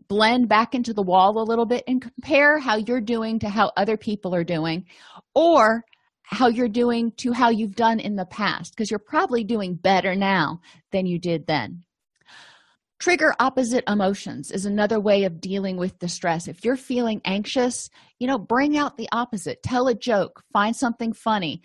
blend 0.08 0.48
back 0.48 0.76
into 0.76 0.94
the 0.94 1.02
wall 1.02 1.40
a 1.40 1.44
little 1.44 1.66
bit 1.66 1.84
and 1.88 2.02
compare 2.02 2.60
how 2.60 2.76
you're 2.76 3.02
doing 3.02 3.40
to 3.40 3.50
how 3.50 3.72
other 3.78 3.98
people 3.98 4.34
are 4.36 4.44
doing 4.44 4.86
or 5.34 5.84
how 6.24 6.48
you're 6.48 6.68
doing 6.68 7.12
to 7.18 7.32
how 7.32 7.50
you've 7.50 7.76
done 7.76 8.00
in 8.00 8.16
the 8.16 8.26
past 8.26 8.74
because 8.76 8.90
you're 8.90 9.00
probably 9.00 9.44
doing 9.44 9.76
better 9.76 10.16
now 10.16 10.60
than 10.92 11.06
you 11.06 11.20
did 11.20 11.46
then. 11.48 11.84
Trigger 12.98 13.36
opposite 13.40 13.84
emotions 13.88 14.52
is 14.52 14.66
another 14.66 15.00
way 15.00 15.26
of 15.26 15.42
dealing 15.42 15.78
with 15.78 16.00
the 16.00 16.08
stress. 16.08 16.48
if 16.48 16.64
you're 16.64 16.78
feeling 16.78 17.22
anxious 17.26 17.90
you 18.20 18.28
know 18.28 18.38
bring 18.38 18.78
out 18.78 18.98
the 18.98 19.10
opposite. 19.12 19.62
Tell 19.62 19.88
a 19.88 19.94
joke. 19.94 20.44
Find 20.54 20.76
something 20.76 21.14
funny 21.14 21.62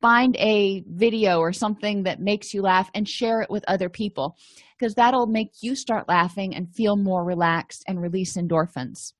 find 0.00 0.36
a 0.36 0.84
video 0.86 1.38
or 1.38 1.52
something 1.52 2.04
that 2.04 2.20
makes 2.20 2.54
you 2.54 2.62
laugh 2.62 2.90
and 2.94 3.08
share 3.08 3.42
it 3.42 3.50
with 3.50 3.64
other 3.66 3.88
people 3.88 4.36
because 4.78 4.94
that'll 4.94 5.26
make 5.26 5.50
you 5.60 5.74
start 5.74 6.08
laughing 6.08 6.54
and 6.54 6.74
feel 6.74 6.96
more 6.96 7.24
relaxed 7.24 7.84
and 7.88 8.00
release 8.00 8.36
endorphins. 8.36 9.12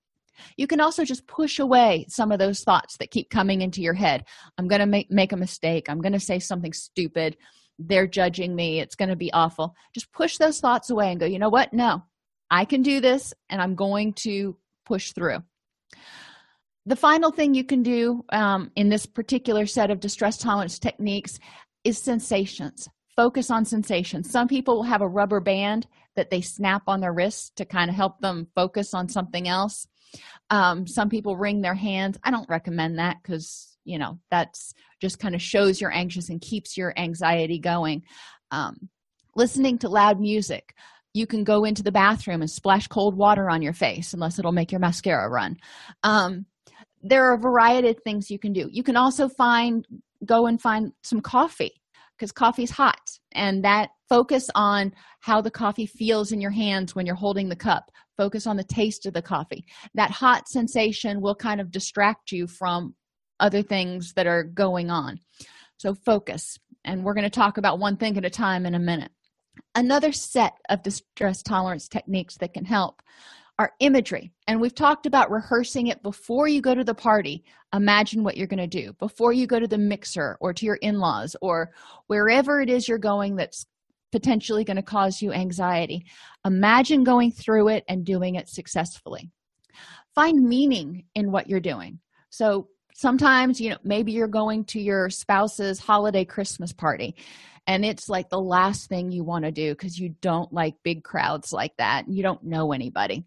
You 0.57 0.69
can 0.69 0.81
also 0.81 1.05
just 1.05 1.27
push 1.27 1.59
away 1.59 2.07
some 2.09 2.31
of 2.31 2.39
those 2.39 2.63
thoughts 2.63 2.97
that 2.99 3.11
keep 3.11 3.29
coming 3.29 3.61
into 3.61 3.83
your 3.83 3.95
head. 3.95 4.25
I'm 4.57 4.69
going 4.69 4.81
to 4.81 4.87
make, 4.87 5.11
make 5.11 5.33
a 5.33 5.37
mistake. 5.37 5.89
I'm 5.89 6.01
going 6.01 6.13
to 6.13 6.21
say 6.21 6.39
something 6.39 6.73
stupid. 6.73 7.37
They're 7.81 8.07
judging 8.07 8.55
me. 8.55 8.79
It's 8.79 8.95
going 8.95 9.09
to 9.09 9.17
be 9.17 9.33
awful. 9.33 9.75
Just 9.93 10.13
push 10.13 10.37
those 10.37 10.61
thoughts 10.61 10.91
away 10.91 11.11
and 11.11 11.19
go 11.19 11.27
you 11.27 11.41
know 11.41 11.49
what? 11.49 11.73
No. 11.73 12.05
I 12.51 12.65
can 12.65 12.83
do 12.83 13.01
this 13.01 13.35
and 13.51 13.61
i'm 13.61 13.75
going 13.75 14.15
to 14.15 14.57
push 14.87 15.13
through 15.13 15.43
the 16.89 16.97
final 16.97 17.31
thing 17.31 17.53
you 17.53 17.65
can 17.65 17.83
do 17.83 18.25
um, 18.31 18.71
in 18.75 18.89
this 18.89 19.05
particular 19.05 19.67
set 19.67 19.91
of 19.91 20.01
distress 20.01 20.39
tolerance 20.39 20.79
techniques 20.79 21.39
is 21.85 21.99
sensations. 21.99 22.89
Focus 23.15 23.51
on 23.51 23.67
sensations. 23.67 24.31
Some 24.31 24.49
people 24.49 24.77
will 24.77 24.85
have 24.85 25.03
a 25.03 25.09
rubber 25.09 25.41
band 25.41 25.87
that 26.17 26.31
they 26.31 26.41
snap 26.41 26.85
on 26.87 27.01
their 27.01 27.13
wrist 27.13 27.57
to 27.57 27.67
kind 27.67 27.91
of 27.91 27.97
help 27.97 28.21
them 28.21 28.49
focus 28.55 28.95
on 28.95 29.11
something 29.11 29.47
else. 29.47 29.87
Um, 30.49 30.87
some 30.87 31.11
people 31.11 31.37
wring 31.37 31.61
their 31.61 31.75
hands. 31.75 32.17
I 32.25 32.31
don't 32.31 32.49
recommend 32.49 32.99
that 32.99 33.19
because 33.23 33.77
you 33.85 33.99
know 33.99 34.19
that's 34.31 34.73
just 34.99 35.19
kind 35.19 35.35
of 35.35 35.43
shows 35.43 35.83
you're 35.83 35.93
anxious 35.93 36.31
and 36.31 36.41
keeps 36.41 36.79
your 36.79 36.99
anxiety 36.99 37.59
going. 37.59 38.03
Um, 38.51 38.89
listening 39.37 39.77
to 39.79 39.91
loud 39.91 40.21
music. 40.21 40.75
You 41.13 41.27
can 41.27 41.45
go 41.45 41.65
into 41.65 41.83
the 41.83 41.93
bathroom 41.93 42.41
and 42.41 42.51
splash 42.51 42.87
cold 42.87 43.15
water 43.15 43.51
on 43.51 43.61
your 43.61 43.73
face 43.75 44.15
unless 44.15 44.39
it'll 44.39 44.53
make 44.53 44.73
your 44.73 44.81
mascara 44.81 45.29
run. 45.29 45.59
Um, 46.03 46.47
there 47.03 47.25
are 47.25 47.35
a 47.35 47.41
variety 47.41 47.89
of 47.89 47.97
things 48.05 48.31
you 48.31 48.39
can 48.39 48.53
do. 48.53 48.69
You 48.71 48.83
can 48.83 48.97
also 48.97 49.29
find 49.29 49.87
go 50.25 50.47
and 50.47 50.61
find 50.61 50.93
some 51.03 51.21
coffee 51.21 51.81
because 52.17 52.33
coffee's 52.33 52.71
hot 52.71 53.01
and 53.33 53.65
that 53.65 53.91
focus 54.09 54.51
on 54.55 54.93
how 55.21 55.41
the 55.41 55.51
coffee 55.51 55.87
feels 55.87 56.33
in 56.33 56.41
your 56.41 56.51
hands 56.51 56.95
when 56.95 57.07
you're 57.07 57.15
holding 57.15 57.49
the 57.49 57.57
cup. 57.57 57.91
Focus 58.17 58.47
on 58.47 58.57
the 58.57 58.65
taste 58.65 59.07
of 59.07 59.15
the 59.15 59.23
coffee. 59.23 59.65
That 59.95 60.11
hot 60.11 60.49
sensation 60.49 61.21
will 61.21 61.37
kind 61.37 61.61
of 61.61 61.71
distract 61.71 62.33
you 62.33 62.49
from 62.49 62.95
other 63.39 63.63
things 63.63 64.15
that 64.15 64.27
are 64.27 64.43
going 64.43 64.91
on. 64.91 65.21
So 65.77 65.95
focus 65.95 66.59
and 66.85 67.05
we're 67.05 67.15
going 67.15 67.25
to 67.25 67.31
talk 67.31 67.59
about 67.59 67.79
one 67.79 67.97
thing 67.97 68.17
at 68.17 68.25
a 68.25 68.31
time 68.31 68.67
in 68.67 68.75
a 68.75 68.81
minute. 68.81 69.13
Another 69.75 70.13
set 70.13 70.55
of 70.69 70.83
distress 70.83 71.43
tolerance 71.43 71.89
techniques 71.89 72.37
that 72.39 72.55
can 72.55 72.65
help 72.65 73.03
are 73.59 73.73
imagery. 73.81 74.31
And 74.47 74.61
we've 74.61 74.75
talked 74.75 75.07
about 75.07 75.31
rehearsing 75.31 75.89
it 75.89 76.03
before 76.03 76.47
you 76.47 76.61
go 76.61 76.75
to 76.75 76.85
the 76.85 76.95
party. 76.95 77.45
Imagine 77.75 78.23
what 78.23 78.37
you're 78.37 78.47
going 78.47 78.59
to 78.59 78.67
do. 78.67 78.93
Before 78.95 79.33
you 79.33 79.47
go 79.47 79.59
to 79.59 79.67
the 79.67 79.79
mixer 79.79 80.39
or 80.41 80.55
to 80.55 80.65
your 80.65 80.77
in-laws 80.77 81.35
or 81.43 81.73
wherever 82.07 82.61
it 82.61 82.71
is 82.71 82.89
you're 82.89 82.99
going 82.99 83.37
that's 83.37 83.67
potentially 84.13 84.65
going 84.65 84.77
to 84.77 84.83
cause 84.83 85.21
you 85.21 85.35
anxiety 85.35 86.07
imagine 86.47 87.05
going 87.05 87.31
through 87.31 87.69
it 87.69 87.85
and 87.89 88.07
doing 88.07 88.37
it 88.37 88.49
successfully. 88.49 89.31
Find 90.15 90.49
meaning 90.49 91.05
in 91.15 91.31
what 91.31 91.49
you're 91.49 91.61
doing. 91.61 91.99
So 92.31 92.69
sometimes 92.95 93.61
you 93.61 93.71
know 93.71 93.77
maybe 93.85 94.13
you're 94.13 94.27
going 94.27 94.65
to 94.65 94.81
your 94.81 95.09
spouse's 95.09 95.79
holiday 95.79 96.25
christmas 96.25 96.73
party 96.73 97.15
and 97.69 97.85
it's 97.85 98.09
like 98.09 98.29
the 98.29 98.41
last 98.41 98.89
thing 98.89 99.13
you 99.13 99.23
want 99.23 99.45
to 99.45 99.53
do 99.53 99.73
because 99.73 99.99
you 99.99 100.15
don't 100.21 100.51
like 100.53 100.83
big 100.83 101.05
crowds 101.05 101.53
like 101.53 101.77
that. 101.77 102.09
You 102.09 102.23
don't 102.23 102.43
know 102.43 102.73
anybody 102.73 103.27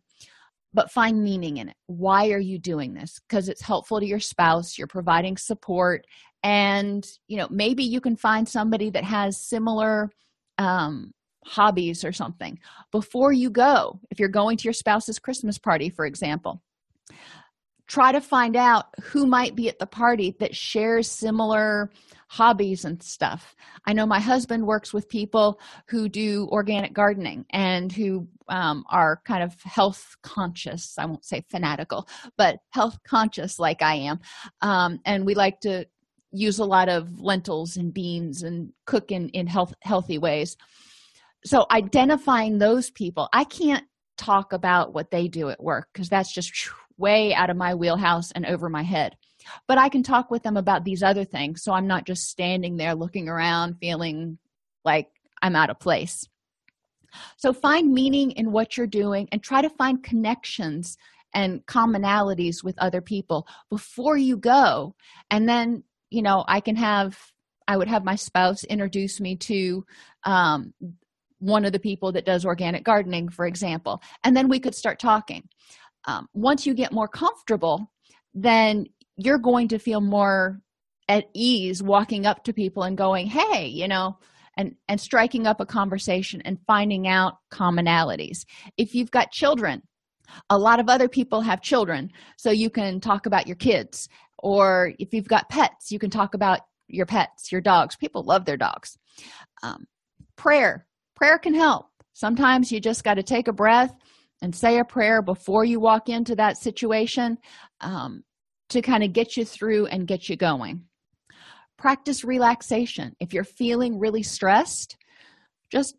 but 0.73 0.91
find 0.91 1.23
meaning 1.23 1.57
in 1.57 1.69
it. 1.69 1.75
Why 1.87 2.31
are 2.31 2.39
you 2.39 2.57
doing 2.57 2.93
this? 2.93 3.19
Because 3.27 3.49
it's 3.49 3.61
helpful 3.61 3.99
to 3.99 4.05
your 4.05 4.19
spouse 4.19 4.77
you're 4.77 4.87
providing 4.87 5.37
support 5.37 6.05
and 6.43 7.05
you 7.27 7.37
know 7.37 7.47
maybe 7.49 7.83
you 7.83 8.01
can 8.01 8.15
find 8.15 8.47
somebody 8.47 8.89
that 8.89 9.03
has 9.03 9.37
similar 9.37 10.11
um, 10.57 11.13
hobbies 11.45 12.03
or 12.03 12.11
something. 12.11 12.59
Before 12.91 13.31
you 13.31 13.49
go 13.49 13.99
if 14.09 14.19
you're 14.19 14.29
going 14.29 14.57
to 14.57 14.63
your 14.65 14.73
spouse's 14.73 15.19
christmas 15.19 15.57
party 15.57 15.89
for 15.89 16.05
example 16.05 16.61
try 17.87 18.11
to 18.11 18.21
find 18.21 18.55
out 18.55 18.85
who 19.01 19.25
might 19.25 19.55
be 19.55 19.69
at 19.69 19.79
the 19.79 19.85
party 19.85 20.35
that 20.39 20.55
shares 20.55 21.09
similar 21.09 21.91
hobbies 22.31 22.85
and 22.85 23.03
stuff. 23.03 23.55
I 23.85 23.91
know 23.91 24.05
my 24.05 24.21
husband 24.21 24.65
works 24.65 24.93
with 24.93 25.09
people 25.09 25.59
who 25.87 26.07
do 26.07 26.47
organic 26.49 26.93
gardening 26.93 27.45
and 27.49 27.91
who 27.91 28.25
um, 28.47 28.85
are 28.89 29.21
kind 29.25 29.43
of 29.43 29.61
health 29.63 30.15
conscious. 30.23 30.95
I 30.97 31.05
won't 31.05 31.25
say 31.25 31.43
fanatical 31.49 32.07
but 32.37 32.59
health 32.69 32.97
conscious 33.05 33.59
like 33.59 33.81
i 33.81 33.95
am. 33.95 34.21
Um, 34.61 34.99
and 35.05 35.25
we 35.25 35.35
like 35.35 35.59
to 35.61 35.85
use 36.31 36.59
a 36.59 36.65
lot 36.65 36.87
of 36.87 37.19
lentils 37.19 37.75
and 37.75 37.93
beans 37.93 38.43
and 38.43 38.71
cook 38.85 39.11
in 39.11 39.27
in 39.29 39.47
health 39.47 39.73
healthy 39.81 40.17
ways. 40.17 40.55
So 41.43 41.65
identifying 41.69 42.59
those 42.59 42.89
people 42.91 43.27
i 43.33 43.43
can't 43.43 43.85
talk 44.17 44.53
about 44.53 44.93
what 44.93 45.11
they 45.11 45.27
do 45.27 45.49
at 45.49 45.61
work 45.61 45.89
because 45.91 46.07
that's 46.07 46.31
just 46.31 46.69
way 47.01 47.33
out 47.33 47.49
of 47.49 47.57
my 47.57 47.75
wheelhouse 47.75 48.31
and 48.31 48.45
over 48.45 48.69
my 48.69 48.83
head. 48.83 49.17
But 49.67 49.77
i 49.77 49.89
can 49.89 50.03
talk 50.03 50.29
with 50.29 50.43
them 50.43 50.55
about 50.55 50.83
these 50.83 51.01
other 51.01 51.25
things 51.25 51.63
so 51.63 51.73
i'm 51.73 51.87
not 51.87 52.05
just 52.05 52.29
standing 52.29 52.77
there 52.77 52.93
looking 52.93 53.27
around 53.27 53.77
feeling 53.79 54.37
like 54.85 55.09
i'm 55.41 55.55
out 55.55 55.71
of 55.71 55.79
place. 55.79 56.27
So 57.37 57.51
find 57.51 57.91
meaning 57.91 58.31
in 58.31 58.53
what 58.53 58.77
you're 58.77 58.87
doing 58.87 59.27
and 59.31 59.43
try 59.43 59.61
to 59.61 59.69
find 59.69 60.01
connections 60.01 60.97
and 61.33 61.65
commonalities 61.65 62.63
with 62.63 62.77
other 62.77 63.01
people 63.01 63.47
before 63.69 64.15
you 64.17 64.37
go. 64.37 64.95
And 65.29 65.49
then 65.49 65.83
you 66.11 66.21
know 66.21 66.43
i 66.47 66.59
can 66.59 66.75
have 66.75 67.17
i 67.67 67.75
would 67.75 67.87
have 67.87 68.03
my 68.03 68.15
spouse 68.15 68.63
introduce 68.65 69.19
me 69.19 69.35
to 69.35 69.83
um, 70.25 70.73
one 71.39 71.65
of 71.65 71.71
the 71.71 71.79
people 71.79 72.11
that 72.11 72.25
does 72.25 72.45
organic 72.45 72.83
gardening 72.83 73.29
for 73.29 73.47
example 73.47 74.03
and 74.23 74.37
then 74.37 74.47
we 74.47 74.59
could 74.59 74.75
start 74.75 74.99
talking 74.99 75.47
um, 76.05 76.27
once 76.33 76.65
you 76.65 76.73
get 76.73 76.91
more 76.91 77.07
comfortable 77.07 77.91
then 78.33 78.85
you're 79.17 79.37
going 79.37 79.67
to 79.67 79.77
feel 79.77 80.01
more 80.01 80.59
at 81.07 81.25
ease 81.33 81.83
walking 81.83 82.25
up 82.25 82.43
to 82.43 82.53
people 82.53 82.83
and 82.83 82.97
going 82.97 83.27
hey 83.27 83.67
you 83.67 83.87
know 83.87 84.17
and 84.57 84.75
and 84.87 84.99
striking 84.99 85.47
up 85.47 85.59
a 85.59 85.65
conversation 85.65 86.41
and 86.41 86.59
finding 86.67 87.07
out 87.07 87.37
commonalities. 87.51 88.45
If 88.77 88.93
you've 88.95 89.11
got 89.11 89.31
children 89.31 89.81
a 90.49 90.57
lot 90.57 90.79
of 90.79 90.87
other 90.87 91.09
people 91.09 91.41
have 91.41 91.61
children 91.61 92.09
so 92.37 92.51
you 92.51 92.69
can 92.69 93.01
talk 93.01 93.25
about 93.25 93.47
your 93.47 93.57
kids. 93.57 94.07
Or 94.39 94.93
if 94.97 95.13
you've 95.13 95.27
got 95.27 95.49
pets 95.49 95.91
you 95.91 95.99
can 95.99 96.09
talk 96.09 96.33
about 96.33 96.61
your 96.87 97.05
pets 97.05 97.51
your 97.51 97.61
dogs. 97.61 97.95
People 97.95 98.23
love 98.23 98.45
their 98.45 98.57
dogs. 98.57 98.97
Um, 99.63 99.87
prayer. 100.35 100.87
Prayer 101.15 101.37
can 101.37 101.53
help. 101.53 101.87
Sometimes 102.13 102.71
you 102.71 102.79
just 102.79 103.03
got 103.03 103.15
to 103.15 103.23
take 103.23 103.47
a 103.47 103.53
breath 103.53 103.95
and 104.41 104.55
say 104.55 104.79
a 104.79 104.85
prayer 104.85 105.21
before 105.21 105.63
you 105.63 105.79
walk 105.79 106.09
into 106.09 106.35
that 106.35 106.57
situation 106.57 107.37
um, 107.79 108.23
to 108.69 108.81
kind 108.81 109.03
of 109.03 109.13
get 109.13 109.37
you 109.37 109.45
through 109.45 109.85
and 109.87 110.07
get 110.07 110.29
you 110.29 110.35
going. 110.35 110.83
Practice 111.77 112.23
relaxation. 112.23 113.15
If 113.19 113.33
you're 113.33 113.43
feeling 113.43 113.99
really 113.99 114.23
stressed 114.23 114.97
just 115.71 115.95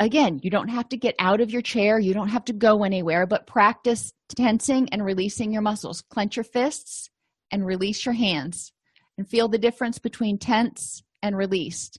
again 0.00 0.40
you 0.42 0.50
don't 0.50 0.68
have 0.68 0.88
to 0.88 0.96
get 0.96 1.14
out 1.20 1.40
of 1.40 1.52
your 1.52 1.62
chair 1.62 2.00
you 2.00 2.12
don't 2.12 2.30
have 2.30 2.44
to 2.44 2.52
go 2.52 2.82
anywhere 2.82 3.26
but 3.26 3.46
practice 3.46 4.12
tensing 4.34 4.88
and 4.90 5.04
releasing 5.04 5.52
your 5.52 5.62
muscles. 5.62 6.02
Clench 6.10 6.36
your 6.36 6.44
fists 6.44 7.08
and 7.50 7.64
release 7.64 8.04
your 8.04 8.14
hands 8.14 8.72
and 9.16 9.28
feel 9.28 9.48
the 9.48 9.58
difference 9.58 9.98
between 9.98 10.38
tense 10.38 11.02
and 11.22 11.36
released 11.36 11.98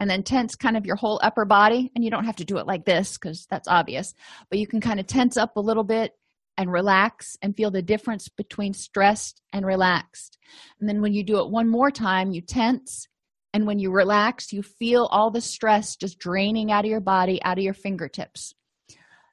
and 0.00 0.10
then 0.10 0.22
tense 0.22 0.56
kind 0.56 0.76
of 0.76 0.86
your 0.86 0.96
whole 0.96 1.20
upper 1.22 1.44
body 1.44 1.92
and 1.94 2.02
you 2.02 2.10
don't 2.10 2.24
have 2.24 2.36
to 2.36 2.44
do 2.44 2.56
it 2.56 2.66
like 2.66 2.84
this 2.84 3.18
because 3.18 3.46
that's 3.50 3.68
obvious 3.68 4.14
but 4.48 4.58
you 4.58 4.66
can 4.66 4.80
kind 4.80 4.98
of 4.98 5.06
tense 5.06 5.36
up 5.36 5.56
a 5.56 5.60
little 5.60 5.84
bit 5.84 6.12
and 6.60 6.70
relax 6.70 7.38
and 7.40 7.56
feel 7.56 7.70
the 7.70 7.80
difference 7.80 8.28
between 8.28 8.74
stressed 8.74 9.40
and 9.50 9.64
relaxed. 9.64 10.36
And 10.78 10.86
then 10.86 11.00
when 11.00 11.14
you 11.14 11.24
do 11.24 11.38
it 11.38 11.50
one 11.50 11.70
more 11.70 11.90
time 11.90 12.32
you 12.32 12.42
tense 12.42 13.08
and 13.54 13.66
when 13.66 13.78
you 13.78 13.90
relax 13.90 14.52
you 14.52 14.62
feel 14.62 15.06
all 15.06 15.30
the 15.30 15.40
stress 15.40 15.96
just 15.96 16.18
draining 16.18 16.70
out 16.70 16.84
of 16.84 16.90
your 16.90 17.00
body 17.00 17.42
out 17.42 17.56
of 17.56 17.64
your 17.64 17.72
fingertips. 17.72 18.54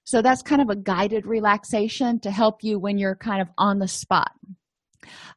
So 0.06 0.22
that's 0.22 0.42
kind 0.42 0.62
of 0.62 0.70
a 0.70 0.76
guided 0.78 1.26
relaxation 1.26 2.22
to 2.22 2.32
help 2.32 2.64
you 2.64 2.80
when 2.80 2.98
you're 2.98 3.18
kind 3.18 3.42
of 3.42 3.50
on 3.58 3.80
the 3.80 3.90
spot. 3.90 4.32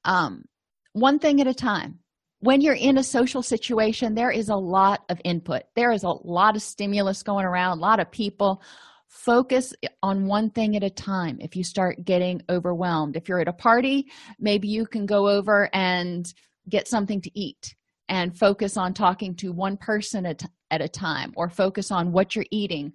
Um, 0.04 0.44
one 0.92 1.18
thing 1.18 1.40
at 1.40 1.48
a 1.48 1.54
time 1.54 1.98
when 2.40 2.60
you're 2.60 2.74
in 2.74 2.98
a 2.98 3.02
social 3.02 3.42
situation 3.42 4.14
there 4.14 4.30
is 4.30 4.48
a 4.48 4.56
lot 4.56 5.04
of 5.08 5.20
input. 5.24 5.62
There 5.76 5.92
is 5.92 6.02
a 6.02 6.08
lot 6.08 6.56
of 6.56 6.62
stimulus 6.62 7.22
going 7.22 7.44
around 7.44 7.78
a 7.78 7.80
lot 7.80 8.00
of 8.00 8.10
people. 8.10 8.62
Focus 9.08 9.74
on 10.02 10.26
one 10.26 10.50
thing 10.50 10.76
at 10.76 10.82
a 10.82 10.90
time. 10.90 11.38
If 11.40 11.56
you 11.56 11.64
start 11.64 12.04
getting 12.04 12.42
overwhelmed 12.48 13.16
if 13.16 13.28
you're 13.28 13.40
at 13.40 13.48
a 13.48 13.52
party 13.52 14.06
maybe 14.38 14.68
you 14.68 14.86
can 14.86 15.06
go 15.06 15.28
over 15.28 15.68
and 15.72 16.32
get 16.68 16.88
something 16.88 17.20
to 17.20 17.38
eat 17.38 17.74
and 18.08 18.36
focus 18.36 18.76
on 18.76 18.92
talking 18.92 19.34
to 19.36 19.52
one 19.52 19.76
person 19.76 20.26
at, 20.26 20.42
at 20.70 20.82
a 20.82 20.88
time 20.88 21.32
or 21.36 21.48
focus 21.48 21.90
on 21.90 22.12
what 22.12 22.34
you're 22.34 22.46
eating 22.50 22.92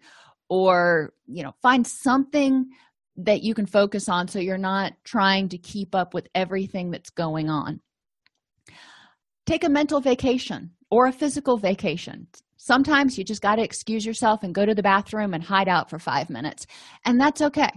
or 0.49 1.13
you 1.27 1.43
know 1.43 1.53
find 1.61 1.87
something 1.87 2.65
that 3.17 3.41
you 3.41 3.53
can 3.53 3.65
focus 3.65 4.09
on 4.09 4.27
so 4.27 4.39
you're 4.39 4.57
not 4.57 4.93
trying 5.03 5.47
to 5.49 5.57
keep 5.57 5.95
up 5.95 6.13
with 6.13 6.27
everything 6.35 6.91
that's 6.91 7.09
going 7.09 7.49
on 7.49 7.79
take 9.45 9.63
a 9.63 9.69
mental 9.69 9.99
vacation 9.99 10.71
or 10.89 11.07
a 11.07 11.11
physical 11.11 11.57
vacation. 11.57 12.27
Sometimes 12.57 13.17
you 13.17 13.23
just 13.23 13.41
got 13.41 13.55
to 13.55 13.63
excuse 13.63 14.05
yourself 14.05 14.43
and 14.43 14.55
go 14.55 14.65
to 14.65 14.73
the 14.73 14.81
bathroom 14.81 15.33
and 15.33 15.43
hide 15.43 15.67
out 15.67 15.89
for 15.89 15.99
five 15.99 16.29
minutes 16.29 16.65
and 17.05 17.19
that's 17.19 17.41
okay. 17.41 17.69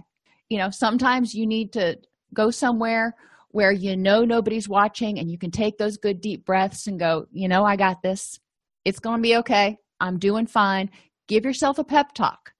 You 0.49 0.57
know 0.57 0.69
sometimes 0.71 1.35
you 1.35 1.45
need 1.45 1.73
to 1.73 1.97
go 2.33 2.49
somewhere 2.49 3.15
where 3.51 3.71
you 3.71 3.95
know 3.95 4.23
nobody's 4.23 4.69
watching 4.69 5.19
and 5.19 5.29
you 5.29 5.37
can 5.37 5.51
take 5.51 5.77
those 5.77 5.97
good 5.97 6.21
deep 6.21 6.45
breaths 6.45 6.85
and 6.85 6.99
go 6.99 7.25
you 7.31 7.47
know 7.47 7.63
i 7.63 7.75
got 7.75 8.01
this. 8.01 8.39
It's 8.85 8.99
going 8.99 9.17
to 9.17 9.21
be 9.21 9.35
okay. 9.37 9.77
I'm 9.99 10.17
doing 10.17 10.47
fine. 10.47 10.89
Give 11.27 11.45
yourself 11.45 11.77
a 11.77 11.83
pep 11.83 12.13
talk. 12.13 12.53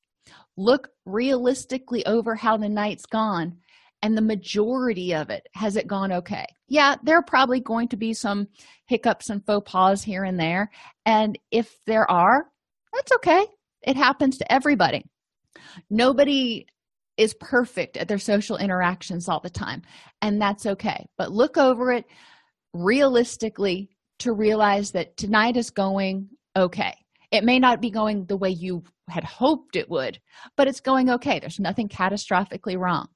Look 0.57 0.89
realistically 1.05 2.05
over 2.05 2.35
how 2.35 2.57
the 2.57 2.69
night's 2.69 3.05
gone 3.05 3.57
and 4.01 4.17
the 4.17 4.21
majority 4.21 5.13
of 5.13 5.29
it 5.29 5.47
has 5.53 5.75
it 5.75 5.87
gone 5.87 6.11
okay? 6.11 6.45
Yeah 6.67 6.95
there 7.03 7.17
are 7.17 7.23
probably 7.23 7.59
going 7.59 7.87
to 7.89 7.97
be 7.97 8.13
some 8.13 8.47
hiccups 8.85 9.29
and 9.29 9.45
faux 9.45 9.69
pas 9.69 10.03
here 10.03 10.23
and 10.23 10.39
there 10.39 10.69
and 11.05 11.37
if 11.51 11.79
there 11.85 12.09
are 12.09 12.49
that's 12.93 13.11
okay. 13.13 13.45
It 13.83 13.95
happens 13.95 14.37
to 14.39 14.51
everybody. 14.51 15.05
Nobody 15.89 16.65
is 17.17 17.33
perfect 17.35 17.97
at 17.97 18.07
their 18.07 18.17
social 18.17 18.57
interactions 18.57 19.27
all 19.27 19.39
the 19.39 19.49
time 19.49 19.81
and 20.21 20.41
that's 20.41 20.65
okay. 20.65 21.05
But 21.17 21.31
look 21.31 21.57
over 21.57 21.91
it 21.91 22.05
realistically 22.73 23.89
to 24.19 24.33
realize 24.33 24.91
that 24.91 25.17
tonight 25.17 25.57
is 25.57 25.69
going 25.69 26.29
okay. 26.55 26.93
It 27.31 27.43
may 27.43 27.59
not 27.59 27.81
be 27.81 27.91
going 27.91 28.25
the 28.25 28.37
way 28.37 28.49
you 28.49 28.83
had 29.07 29.23
hoped 29.23 29.75
it 29.75 29.89
would 29.89 30.19
but 30.55 30.67
it's 30.67 30.79
going 30.79 31.09
okay. 31.09 31.39
There's 31.39 31.59
nothing 31.59 31.89
catastrophically 31.89 32.77
wrong 32.77 33.07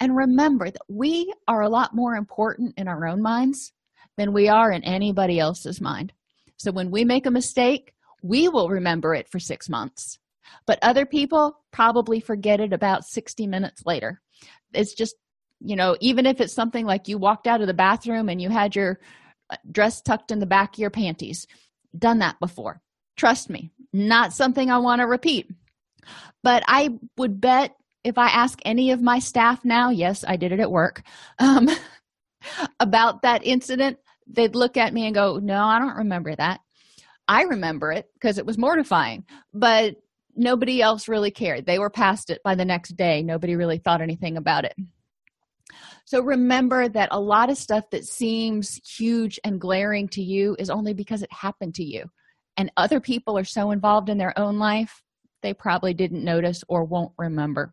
and 0.00 0.16
remember 0.16 0.70
that 0.70 0.82
we 0.88 1.32
are 1.48 1.62
a 1.62 1.68
lot 1.68 1.94
more 1.94 2.14
important 2.14 2.74
in 2.76 2.88
our 2.88 3.06
own 3.06 3.22
minds 3.22 3.72
than 4.16 4.32
we 4.32 4.48
are 4.48 4.70
in 4.70 4.84
anybody 4.84 5.38
else's 5.38 5.80
mind. 5.80 6.12
So 6.56 6.72
when 6.72 6.90
we 6.90 7.04
make 7.04 7.26
a 7.26 7.30
mistake 7.30 7.92
we 8.22 8.48
will 8.48 8.68
remember 8.68 9.14
it 9.14 9.28
for 9.28 9.38
six 9.38 9.68
months. 9.68 10.18
But 10.66 10.78
other 10.82 11.06
people 11.06 11.58
probably 11.72 12.20
forget 12.20 12.60
it 12.60 12.72
about 12.72 13.04
60 13.04 13.46
minutes 13.46 13.82
later. 13.84 14.20
It's 14.72 14.94
just 14.94 15.14
you 15.60 15.76
know 15.76 15.96
even 16.00 16.26
if 16.26 16.40
it's 16.40 16.52
something 16.52 16.84
like 16.84 17.08
you 17.08 17.18
walked 17.18 17.46
out 17.46 17.62
of 17.62 17.66
the 17.66 17.74
bathroom 17.74 18.28
and 18.28 18.40
you 18.42 18.50
had 18.50 18.76
your 18.76 19.00
uh, 19.48 19.56
dress 19.70 20.02
tucked 20.02 20.30
in 20.30 20.38
the 20.38 20.46
back 20.46 20.74
of 20.74 20.78
your 20.78 20.90
panties 20.90 21.46
done 21.96 22.18
that 22.18 22.38
before. 22.40 22.82
Trust 23.16 23.48
me 23.48 23.70
not 23.92 24.32
something 24.32 24.70
i 24.70 24.78
want 24.78 25.00
to 25.00 25.06
repeat. 25.06 25.50
But 26.42 26.62
i 26.68 26.90
would 27.16 27.40
bet 27.40 27.74
if 28.06 28.16
i 28.18 28.28
ask 28.28 28.58
any 28.64 28.90
of 28.90 29.02
my 29.02 29.18
staff 29.18 29.64
now 29.64 29.90
yes 29.90 30.24
i 30.26 30.36
did 30.36 30.52
it 30.52 30.60
at 30.60 30.70
work 30.70 31.02
um, 31.38 31.68
about 32.80 33.22
that 33.22 33.44
incident 33.44 33.98
they'd 34.26 34.54
look 34.54 34.76
at 34.76 34.94
me 34.94 35.06
and 35.06 35.14
go 35.14 35.38
no 35.38 35.62
i 35.62 35.78
don't 35.78 35.96
remember 35.96 36.34
that. 36.34 36.60
I 37.28 37.42
remember 37.42 37.90
it 37.90 38.06
because 38.14 38.38
it 38.38 38.46
was 38.46 38.56
mortifying 38.56 39.24
but 39.52 39.96
nobody 40.36 40.82
else 40.82 41.08
really 41.08 41.30
cared. 41.30 41.66
They 41.66 41.78
were 41.78 41.90
past 41.90 42.30
it 42.30 42.40
by 42.44 42.54
the 42.54 42.64
next 42.64 42.96
day. 42.96 43.22
Nobody 43.22 43.56
really 43.56 43.78
thought 43.78 44.02
anything 44.02 44.36
about 44.36 44.64
it. 44.64 44.74
So 46.04 46.22
remember 46.22 46.88
that 46.88 47.08
a 47.10 47.20
lot 47.20 47.50
of 47.50 47.56
stuff 47.56 47.90
that 47.90 48.04
seems 48.04 48.80
huge 48.86 49.40
and 49.42 49.60
glaring 49.60 50.08
to 50.10 50.22
you 50.22 50.54
is 50.58 50.70
only 50.70 50.94
because 50.94 51.22
it 51.22 51.32
happened 51.32 51.74
to 51.76 51.84
you. 51.84 52.04
And 52.56 52.70
other 52.76 53.00
people 53.00 53.36
are 53.36 53.44
so 53.44 53.70
involved 53.72 54.08
in 54.08 54.18
their 54.18 54.38
own 54.38 54.58
life 54.58 55.02
they 55.42 55.54
probably 55.54 55.94
didn't 55.94 56.24
notice 56.24 56.64
or 56.66 56.84
won't 56.84 57.12
remember 57.18 57.72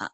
uh, 0.00 0.08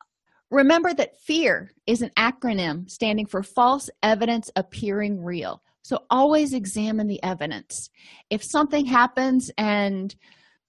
remember 0.50 0.94
that 0.94 1.20
fear 1.20 1.70
is 1.86 2.02
an 2.02 2.10
acronym 2.16 2.88
standing 2.90 3.26
for 3.26 3.42
false 3.42 3.90
evidence 4.02 4.50
appearing 4.56 5.22
real. 5.22 5.62
So 5.82 6.04
always 6.10 6.52
examine 6.52 7.08
the 7.08 7.22
evidence. 7.22 7.90
If 8.30 8.44
something 8.44 8.86
happens 8.86 9.50
and 9.58 10.14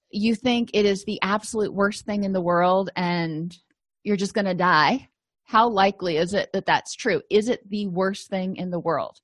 you 0.09 0.35
think 0.35 0.71
it 0.73 0.85
is 0.85 1.05
the 1.05 1.19
absolute 1.21 1.73
worst 1.73 2.05
thing 2.05 2.23
in 2.23 2.33
the 2.33 2.41
world 2.41 2.89
and 2.95 3.55
you're 4.03 4.17
just 4.17 4.33
going 4.33 4.45
to 4.45 4.53
die 4.53 5.09
how 5.43 5.69
likely 5.69 6.17
is 6.17 6.33
it 6.33 6.51
that 6.53 6.65
that's 6.65 6.95
true? 6.95 7.21
Is 7.29 7.49
it 7.49 7.69
the 7.69 7.87
worst 7.87 8.29
thing 8.29 8.55
in 8.55 8.71
the 8.71 8.79
world? 8.79 9.19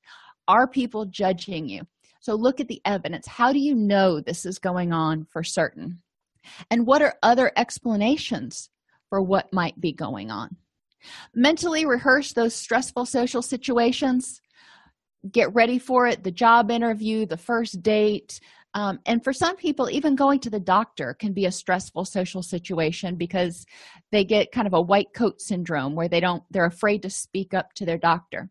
Are 0.47 0.67
people 0.67 1.05
judging 1.05 1.67
you? 1.67 1.87
So 2.21 2.35
look 2.35 2.59
at 2.59 2.67
the 2.67 2.81
evidence. 2.85 3.27
How 3.27 3.53
do 3.53 3.59
you 3.59 3.73
know 3.73 4.19
this 4.19 4.45
is 4.45 4.59
going 4.59 4.91
on 4.91 5.25
for 5.25 5.43
certain? 5.43 6.01
And 6.69 6.85
what 6.85 7.01
are 7.01 7.15
other 7.23 7.51
explanations 7.55 8.69
for 9.09 9.21
what 9.21 9.51
might 9.53 9.79
be 9.79 9.91
going 9.91 10.31
on. 10.31 10.55
Mentally 11.33 11.85
rehearse 11.85 12.33
those 12.33 12.55
stressful 12.55 13.05
social 13.05 13.41
situations. 13.41 14.41
Get 15.29 15.53
ready 15.53 15.79
for 15.79 16.07
it 16.07 16.23
the 16.23 16.31
job 16.31 16.71
interview 16.71 17.25
the 17.25 17.37
first 17.37 17.81
date. 17.81 18.39
Um, 18.73 18.99
and 19.05 19.23
for 19.23 19.33
some 19.33 19.55
people 19.55 19.89
even 19.89 20.15
going 20.15 20.39
to 20.41 20.49
the 20.49 20.59
doctor 20.59 21.15
can 21.15 21.33
be 21.33 21.45
a 21.45 21.51
stressful 21.51 22.05
social 22.05 22.43
situation 22.43 23.15
because 23.15 23.65
they 24.11 24.23
get 24.23 24.51
kind 24.51 24.67
of 24.67 24.73
a 24.73 24.81
white 24.81 25.13
coat 25.15 25.41
syndrome 25.41 25.95
where 25.95 26.07
they 26.07 26.19
don't 26.19 26.43
they're 26.51 26.65
afraid 26.65 27.01
to 27.01 27.09
speak 27.09 27.53
up 27.53 27.73
to 27.75 27.85
their 27.85 27.97
doctor. 27.97 28.49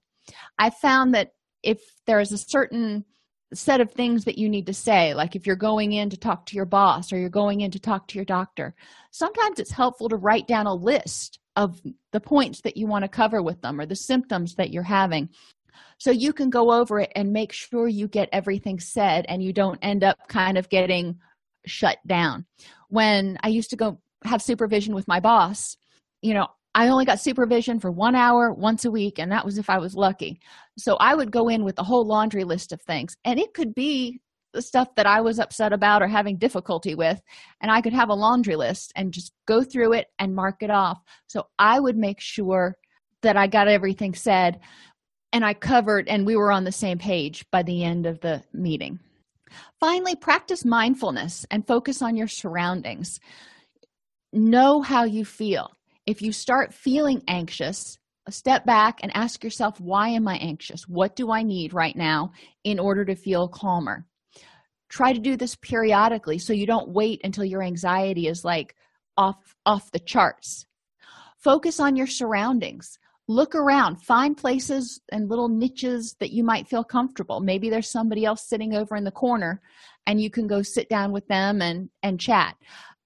I 0.59 0.71
found 0.71 1.15
that 1.15 1.33
if 1.63 1.81
there 2.07 2.21
is 2.21 2.33
a 2.33 2.39
certain 2.39 3.05
set 3.55 3.81
of 3.81 3.93
things 3.93 4.25
that 4.25 4.39
you 4.39 4.49
need 4.49 4.67
to 4.67 4.75
say 4.75 5.15
like 5.15 5.35
if 5.35 5.47
you're 5.47 5.57
going 5.57 5.93
in 5.93 6.11
to 6.11 6.17
talk 6.17 6.45
to 6.47 6.57
your 6.57 6.67
boss 6.67 7.13
or 7.13 7.19
you're 7.19 7.31
going 7.31 7.63
in 7.63 7.71
to 7.71 7.79
talk 7.79 8.07
to 8.09 8.17
your 8.17 8.25
doctor. 8.25 8.75
Sometimes 9.11 9.59
it's 9.59 9.71
helpful 9.71 10.09
to 10.09 10.17
write 10.17 10.47
down 10.47 10.67
a 10.67 10.75
list 10.75 11.39
of 11.57 11.81
the 12.13 12.21
points 12.21 12.61
that 12.63 12.77
you 12.77 12.87
want 12.87 13.05
to 13.05 13.09
cover 13.09 13.43
with 13.43 13.61
them 13.63 13.81
or 13.81 13.87
the 13.87 13.97
symptoms 13.97 14.55
that 14.57 14.71
you're 14.71 14.83
having. 14.83 15.31
So 15.99 16.11
you 16.11 16.33
can 16.33 16.51
go 16.51 16.73
over 16.73 17.01
it 17.01 17.11
and 17.17 17.33
make 17.33 17.53
sure 17.53 17.89
you 17.89 18.07
get 18.07 18.29
everything 18.33 18.79
said 18.79 19.25
and 19.29 19.43
you 19.43 19.53
don't 19.53 19.79
end 19.83 20.05
up 20.05 20.29
kind 20.29 20.59
of 20.59 20.69
getting 20.69 21.19
shut 21.67 21.99
down. 22.07 22.45
When 22.89 23.39
i 23.43 23.49
used 23.49 23.71
to 23.71 23.77
go 23.77 24.01
have 24.25 24.43
supervision 24.43 24.95
with 24.95 25.07
my 25.07 25.21
boss 25.21 25.77
you 26.23 26.35
know 26.35 26.49
i 26.75 26.89
only 26.89 27.05
got 27.05 27.21
supervision 27.21 27.79
for 27.79 27.91
one 27.91 28.15
hour 28.15 28.53
once 28.53 28.85
a 28.85 28.91
week 28.91 29.19
and 29.19 29.31
that 29.31 29.45
was 29.45 29.59
if 29.59 29.71
i 29.71 29.79
was 29.79 29.95
lucky 29.95 30.41
so 30.77 30.97
i 30.97 31.15
would 31.15 31.31
go 31.31 31.49
in 31.49 31.65
with 31.65 31.79
a 31.79 31.85
whole 31.85 32.07
laundry 32.07 32.45
list 32.45 32.73
of 32.73 32.81
things 32.83 33.17
and 33.25 33.39
it 33.39 33.55
could 33.55 33.75
be 33.75 34.21
the 34.53 34.63
stuff 34.63 34.89
that 34.97 35.07
i 35.07 35.21
was 35.21 35.39
upset 35.39 35.73
about 35.73 36.03
or 36.03 36.09
having 36.09 36.37
difficulty 36.37 36.95
with 36.95 37.21
and 37.61 37.71
i 37.71 37.81
could 37.81 37.93
have 37.93 38.09
a 38.09 38.15
laundry 38.15 38.57
list 38.57 38.93
and 38.97 39.13
just 39.13 39.33
go 39.47 39.63
through 39.63 39.93
it 39.93 40.07
and 40.19 40.35
mark 40.35 40.63
it 40.63 40.71
off 40.71 41.03
so 41.27 41.47
i 41.59 41.79
would 41.79 41.97
make 41.97 42.21
sure 42.21 42.75
that 43.23 43.37
i 43.37 43.47
got 43.47 43.69
everything 43.69 44.15
said 44.15 44.61
and 45.33 45.45
I 45.45 45.55
covered, 45.55 46.09
and 46.09 46.27
we 46.27 46.37
were 46.37 46.51
on 46.51 46.65
the 46.65 46.73
same 46.73 46.99
page 46.99 47.45
by 47.51 47.63
the 47.63 47.85
end 47.85 48.07
of 48.07 48.21
the 48.21 48.43
meeting. 48.53 48.99
Finally, 49.81 50.17
practice 50.17 50.65
mindfulness 50.65 51.47
and 51.51 51.67
focus 51.67 52.03
on 52.03 52.17
your 52.17 52.29
surroundings. 52.29 53.21
know 54.31 54.83
how 54.83 55.05
you 55.05 55.25
feel 55.25 55.71
if 56.09 56.23
you 56.23 56.33
start 56.33 56.73
feeling 56.73 57.23
anxious 57.29 57.99
step 58.31 58.65
back 58.65 58.99
and 59.03 59.15
ask 59.15 59.45
yourself 59.45 59.81
why 59.81 60.09
am 60.09 60.29
i 60.29 60.37
anxious? 60.37 60.89
What 60.89 61.17
do 61.17 61.31
i 61.31 61.43
need 61.43 61.73
right 61.73 61.97
now 61.97 62.33
in 62.65 62.79
order 62.79 63.05
to 63.05 63.15
feel 63.15 63.49
calmer? 63.49 64.07
Try 64.89 65.13
to 65.13 65.21
do 65.21 65.37
this 65.37 65.55
periodically 65.57 66.39
so 66.39 66.55
you 66.55 66.67
don't 66.67 66.89
wait 66.89 67.21
until 67.25 67.45
your 67.45 67.63
anxiety 67.63 68.27
is 68.27 68.45
like 68.45 68.75
off 69.17 69.55
off 69.67 69.91
the 69.91 69.99
charts. 69.99 70.67
Focus 71.37 71.79
on 71.79 71.95
your 71.95 72.07
surroundings. 72.07 72.99
Look 73.29 73.55
around. 73.55 73.97
Find 73.97 74.35
places 74.35 75.01
and 75.13 75.29
little 75.29 75.49
niches 75.49 76.17
that 76.21 76.33
you 76.33 76.43
might 76.43 76.67
feel 76.67 76.85
comfortable. 76.85 77.41
Maybe 77.41 77.69
there's 77.69 77.91
somebody 77.91 78.25
else 78.25 78.49
sitting 78.49 78.75
over 78.75 78.97
in 78.97 79.05
the 79.05 79.11
corner 79.11 79.61
and 80.07 80.21
you 80.21 80.31
can 80.31 80.47
go 80.47 80.63
sit 80.63 80.89
down 80.89 81.13
with 81.13 81.27
them 81.29 81.61
and 81.61 81.91
and 82.03 82.19
chat 82.19 82.57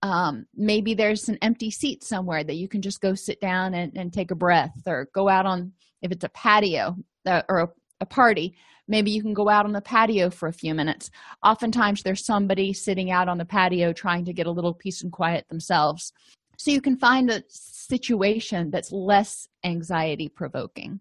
um, 0.02 0.46
maybe 0.54 0.94
there's 0.94 1.28
an 1.28 1.38
empty 1.42 1.70
seat 1.70 2.02
somewhere 2.02 2.44
that 2.44 2.56
you 2.56 2.68
can 2.68 2.82
just 2.82 3.00
go 3.00 3.14
sit 3.14 3.40
down 3.40 3.74
and, 3.74 3.96
and 3.96 4.12
take 4.12 4.30
a 4.30 4.36
breath 4.36 4.76
or 4.86 5.08
go 5.14 5.28
out 5.28 5.46
on 5.46 5.72
if 6.02 6.10
it's 6.10 6.24
a 6.24 6.28
patio 6.30 6.96
uh, 7.26 7.42
or 7.48 7.60
a, 7.60 7.68
a 8.00 8.06
party 8.06 8.56
maybe 8.88 9.12
you 9.12 9.22
can 9.22 9.32
go 9.32 9.48
out 9.48 9.64
on 9.64 9.72
the 9.72 9.80
patio 9.80 10.28
for 10.28 10.48
a 10.48 10.52
few 10.52 10.74
minutes. 10.74 11.08
Oftentimes 11.44 12.02
there's 12.02 12.26
somebody 12.26 12.72
sitting 12.72 13.12
out 13.12 13.28
on 13.28 13.38
the 13.38 13.44
patio 13.44 13.92
trying 13.92 14.24
to 14.24 14.32
get 14.32 14.48
a 14.48 14.50
little 14.50 14.74
peace 14.74 15.02
and 15.02 15.12
quiet 15.12 15.46
themselves. 15.48 16.12
So 16.58 16.72
you 16.72 16.80
can 16.80 16.96
find 16.96 17.30
a 17.30 17.44
situation 17.48 18.70
that's 18.70 18.90
less 18.90 19.48
anxiety 19.64 20.28
provoking 20.28 21.00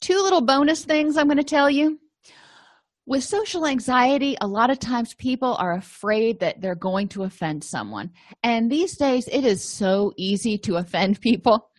two 0.00 0.20
little 0.22 0.40
bonus 0.40 0.84
things 0.84 1.16
i'm 1.16 1.26
going 1.26 1.36
to 1.36 1.44
tell 1.44 1.70
you 1.70 1.98
with 3.06 3.22
social 3.22 3.66
anxiety 3.66 4.36
a 4.40 4.46
lot 4.46 4.68
of 4.68 4.80
times 4.80 5.14
people 5.14 5.54
are 5.60 5.74
afraid 5.74 6.40
that 6.40 6.60
they're 6.60 6.74
going 6.74 7.08
to 7.08 7.22
offend 7.22 7.62
someone. 7.62 8.10
And 8.42 8.70
these 8.70 8.96
days 8.96 9.28
it 9.28 9.44
is 9.44 9.62
so 9.62 10.12
easy 10.16 10.58
to 10.58 10.76
offend 10.76 11.20
people. 11.20 11.70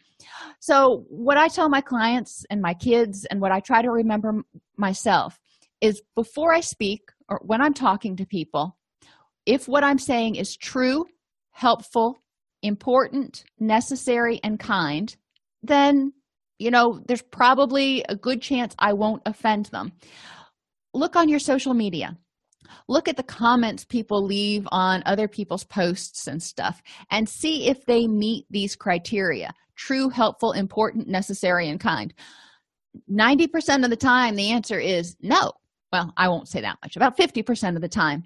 So 0.60 1.06
what 1.10 1.38
i 1.38 1.48
tell 1.48 1.70
my 1.70 1.82
clients 1.82 2.46
and 2.50 2.62
my 2.62 2.74
kids 2.74 3.26
and 3.26 3.40
what 3.40 3.52
i 3.52 3.60
try 3.60 3.82
to 3.82 3.92
remember 3.92 4.42
myself 4.76 5.40
is 5.82 6.02
before 6.16 6.54
i 6.54 6.60
speak 6.60 7.12
or 7.30 7.40
when 7.44 7.62
i'm 7.62 7.74
talking 7.74 8.16
to 8.18 8.26
people 8.26 8.78
if 9.46 9.68
what 9.68 9.84
i'm 9.84 10.00
saying 10.00 10.36
is 10.36 10.58
true 10.58 11.06
helpful 11.52 12.18
important 12.64 13.44
necessary 13.60 14.40
and 14.44 14.60
kind 14.60 15.16
then 15.62 16.12
you 16.58 16.72
know 16.72 17.00
there's 17.08 17.22
probably 17.22 18.04
a 18.10 18.16
good 18.16 18.42
chance 18.42 18.76
i 18.80 18.94
won't 18.94 19.22
offend 19.26 19.68
them 19.68 19.92
look 20.98 21.16
on 21.16 21.30
your 21.30 21.40
social 21.40 21.74
media. 21.74 22.18
Look 22.88 23.08
at 23.08 23.18
the 23.18 23.24
comments 23.24 23.86
people 23.86 24.24
leave 24.24 24.68
on 24.72 25.04
other 25.06 25.28
people's 25.28 25.64
posts 25.64 26.28
and 26.28 26.42
stuff 26.42 26.82
and 27.12 27.28
see 27.28 27.68
if 27.68 27.86
they 27.86 28.08
meet 28.08 28.46
these 28.50 28.76
criteria 28.76 29.54
true 29.78 30.10
helpful 30.10 30.52
important 30.52 31.08
necessary 31.08 31.70
and 31.70 31.80
kind. 31.80 32.14
90% 33.10 33.84
of 33.84 33.90
the 33.90 33.96
time 33.96 34.36
the 34.36 34.50
answer 34.50 34.80
is 34.80 35.16
no. 35.22 35.54
Well 35.94 36.12
i 36.18 36.28
won't 36.28 36.50
say 36.50 36.62
that 36.62 36.80
much. 36.84 36.96
About 36.96 37.18
50% 37.18 37.76
of 37.76 37.82
the 37.82 37.88
time 37.88 38.24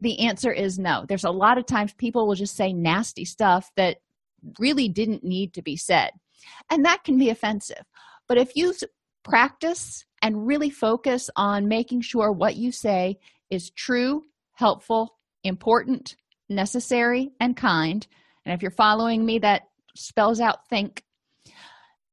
the 0.00 0.20
answer 0.20 0.52
is 0.52 0.78
no. 0.78 1.04
There's 1.08 1.24
a 1.24 1.30
lot 1.30 1.58
of 1.58 1.66
times 1.66 1.92
people 1.94 2.26
will 2.26 2.36
just 2.36 2.56
say 2.56 2.72
nasty 2.72 3.24
stuff 3.24 3.70
that 3.76 3.98
really 4.58 4.88
didn't 4.88 5.24
need 5.24 5.54
to 5.54 5.62
be 5.62 5.76
said. 5.76 6.10
And 6.70 6.84
that 6.84 7.04
can 7.04 7.18
be 7.18 7.30
offensive. 7.30 7.84
But 8.28 8.38
if 8.38 8.56
you 8.56 8.74
practice 9.24 10.04
and 10.22 10.46
really 10.46 10.70
focus 10.70 11.28
on 11.36 11.68
making 11.68 12.00
sure 12.00 12.32
what 12.32 12.56
you 12.56 12.72
say 12.72 13.18
is 13.50 13.70
true 13.70 14.22
helpful 14.54 15.18
important 15.44 16.16
necessary 16.48 17.30
and 17.40 17.56
kind. 17.56 18.06
And 18.44 18.54
if 18.54 18.62
you're 18.62 18.70
following 18.70 19.24
me 19.24 19.40
that 19.40 19.62
spells 19.96 20.40
out 20.40 20.68
think. 20.68 21.02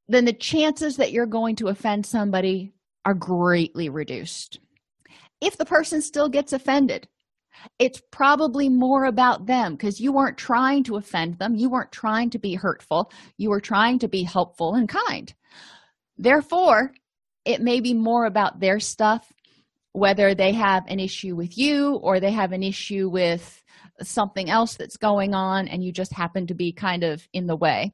Then 0.08 0.26
the 0.26 0.34
chances 0.34 0.98
that 0.98 1.12
you're 1.12 1.28
going 1.28 1.56
to 1.58 1.68
offend 1.68 2.06
somebody 2.06 2.74
are 3.06 3.14
greatly 3.14 3.90
reduced. 3.90 4.60
If 5.40 5.58
the 5.58 5.66
person 5.66 6.02
still 6.02 6.28
gets 6.28 6.52
offended 6.52 7.08
it's 7.78 8.02
probably 8.12 8.70
more 8.70 9.06
about 9.06 9.46
them 9.46 9.74
because 9.74 10.00
you 10.00 10.12
weren't 10.12 10.38
trying 10.38 10.84
to 10.84 10.96
offend 10.96 11.38
them 11.40 11.56
you 11.56 11.70
weren't 11.70 11.92
trying 11.92 12.30
to 12.30 12.40
be 12.40 12.56
hurtful 12.56 13.12
you 13.38 13.50
were 13.50 13.62
trying 13.62 14.00
to 14.00 14.08
be 14.08 14.24
helpful 14.24 14.76
and 14.76 14.90
kind. 14.90 15.34
Therefore 16.18 16.94
it 17.46 17.62
may 17.62 17.80
be 17.80 17.94
more 17.94 18.26
about 18.26 18.60
their 18.60 18.80
stuff 18.80 19.32
whether 19.94 20.36
they 20.36 20.54
have 20.54 20.84
an 20.88 21.00
issue 21.00 21.36
with 21.36 21.58
you 21.58 21.96
or 21.96 22.20
they 22.20 22.32
have 22.32 22.52
an 22.52 22.64
issue 22.64 23.10
with 23.10 23.64
something 24.02 24.50
else 24.50 24.76
that's 24.76 24.98
going 24.98 25.34
on 25.34 25.68
and 25.68 25.84
you 25.84 25.92
just 25.92 26.14
happen 26.14 26.48
to 26.48 26.54
be 26.54 26.72
kind 26.72 27.04
of 27.04 27.28
in 27.34 27.48
the 27.48 27.56
way. 27.56 27.94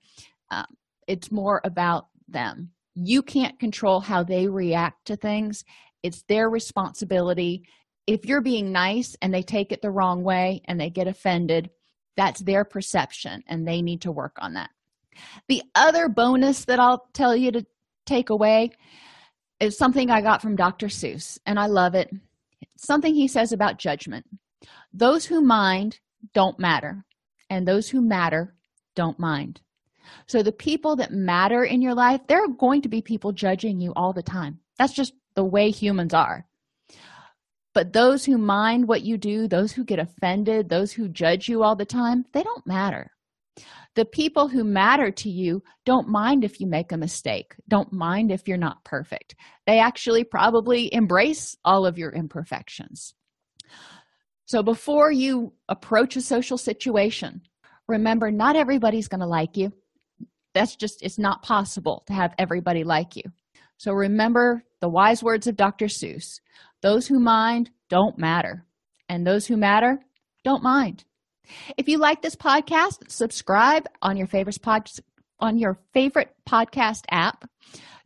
Um, 0.51 0.65
it's 1.07 1.31
more 1.31 1.61
about 1.63 2.07
them. 2.27 2.71
You 2.95 3.21
can't 3.21 3.59
control 3.59 4.01
how 4.01 4.23
they 4.23 4.47
react 4.47 5.05
to 5.05 5.15
things. 5.15 5.63
It's 6.03 6.23
their 6.23 6.49
responsibility. 6.49 7.63
If 8.07 8.25
you're 8.25 8.41
being 8.41 8.71
nice 8.71 9.15
and 9.21 9.33
they 9.33 9.41
take 9.41 9.71
it 9.71 9.81
the 9.81 9.89
wrong 9.89 10.23
way 10.23 10.61
and 10.65 10.79
they 10.79 10.89
get 10.89 11.07
offended 11.07 11.69
that's 12.17 12.41
their 12.41 12.63
perception 12.63 13.43
and 13.47 13.67
they 13.67 13.81
need 13.81 14.01
to 14.01 14.11
work 14.11 14.37
on 14.39 14.53
that. 14.53 14.69
The 15.49 15.63
other 15.73 16.07
bonus 16.07 16.65
that 16.65 16.79
i'll 16.79 17.07
tell 17.13 17.35
you 17.35 17.51
to 17.51 17.65
take 18.05 18.29
away 18.29 18.71
is 19.59 19.77
something 19.77 20.09
i 20.09 20.21
got 20.21 20.41
from 20.41 20.55
dr 20.55 20.87
seuss 20.87 21.39
and 21.45 21.59
i 21.59 21.65
love 21.65 21.95
it. 21.95 22.09
Something 22.77 23.15
he 23.15 23.27
says 23.27 23.51
about 23.51 23.79
judgment. 23.79 24.25
Those 24.93 25.25
who 25.25 25.41
mind 25.41 25.99
don't 26.33 26.59
matter 26.59 27.05
and 27.49 27.67
those 27.67 27.89
who 27.89 28.01
matter 28.01 28.55
don't 28.95 29.19
mind. 29.19 29.61
So 30.27 30.43
the 30.43 30.51
people 30.51 30.95
that 30.97 31.11
matter 31.11 31.63
in 31.63 31.81
your 31.81 31.93
life 31.93 32.21
there 32.27 32.43
are 32.43 32.47
going 32.47 32.81
to 32.83 32.89
be 32.89 33.01
people 33.01 33.31
judging 33.31 33.79
you 33.79 33.93
all 33.95 34.13
the 34.13 34.23
time. 34.23 34.59
That's 34.77 34.93
just 34.93 35.13
the 35.35 35.43
way 35.43 35.69
humans 35.69 36.13
are. 36.13 36.45
But 37.73 37.93
those 37.93 38.23
who 38.25 38.37
mind 38.37 38.87
what 38.87 39.01
you 39.01 39.17
do 39.17 39.47
those 39.47 39.73
who 39.73 39.83
get 39.83 39.99
offended 39.99 40.69
those 40.69 40.93
who 40.93 41.09
judge 41.09 41.49
you 41.49 41.63
all 41.63 41.75
the 41.75 41.85
time 41.85 42.25
they 42.31 42.41
don't 42.41 42.65
matter 42.65 43.11
the 43.95 44.05
people 44.05 44.47
who 44.47 44.63
matter 44.63 45.11
to 45.11 45.29
you 45.29 45.63
don't 45.85 46.07
mind 46.07 46.43
if 46.43 46.59
you 46.59 46.67
make 46.67 46.91
a 46.91 46.97
mistake 46.97 47.55
don't 47.67 47.93
mind 47.93 48.31
if 48.31 48.47
you're 48.47 48.57
not 48.57 48.83
perfect. 48.83 49.35
They 49.65 49.79
actually 49.79 50.23
probably 50.23 50.93
embrace 50.93 51.55
all 51.63 51.85
of 51.85 51.97
your 51.97 52.11
imperfections. 52.11 53.13
So 54.45 54.61
before 54.61 55.11
you 55.11 55.53
approach 55.69 56.15
a 56.15 56.21
social 56.21 56.57
situation 56.57 57.41
remember 57.87 58.31
not 58.31 58.55
everybody's 58.55 59.07
going 59.07 59.21
to 59.21 59.27
like 59.27 59.57
you. 59.57 59.71
That's 60.53 60.75
just 60.75 61.01
it's 61.01 61.19
not 61.19 61.43
possible 61.43 62.03
to 62.07 62.13
have 62.13 62.33
everybody 62.37 62.83
like 62.83 63.15
you. 63.15 63.23
So 63.77 63.91
remember 63.91 64.63
the 64.85 64.89
wise 64.89 65.23
words 65.23 65.47
of 65.47 65.55
dr 65.55 65.85
seuss 65.87 66.39
those 66.83 67.07
who 67.07 67.19
mind 67.19 67.71
don't 67.89 68.19
matter 68.19 68.63
and 69.09 69.25
those 69.25 69.47
who 69.47 69.57
matter 69.57 69.99
don't 70.43 70.61
mind 70.61 71.03
if 71.77 71.87
you 71.87 71.97
like 71.97 72.21
this 72.21 72.35
podcast 72.35 73.09
subscribe 73.09 73.87
on 74.01 74.17
your 74.17 74.27
favorite 74.27 74.61
pod 74.61 74.89
on 75.39 75.57
your 75.57 75.77
favorite 75.93 76.33
podcast 76.47 77.03
app 77.09 77.49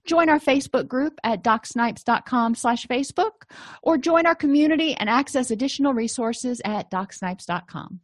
join 0.06 0.30
our 0.30 0.40
facebook 0.40 0.88
group 0.88 1.20
at 1.24 1.44
docsnipes.com 1.44 2.56
slash 2.56 2.86
facebook 2.88 3.44
or 3.84 3.98
join 3.98 4.26
our 4.26 4.36
community 4.36 4.94
and 4.96 5.10
access 5.10 5.52
additional 5.52 5.94
resources 5.94 6.62
at 6.66 6.90
docsnipes.com 6.92 8.00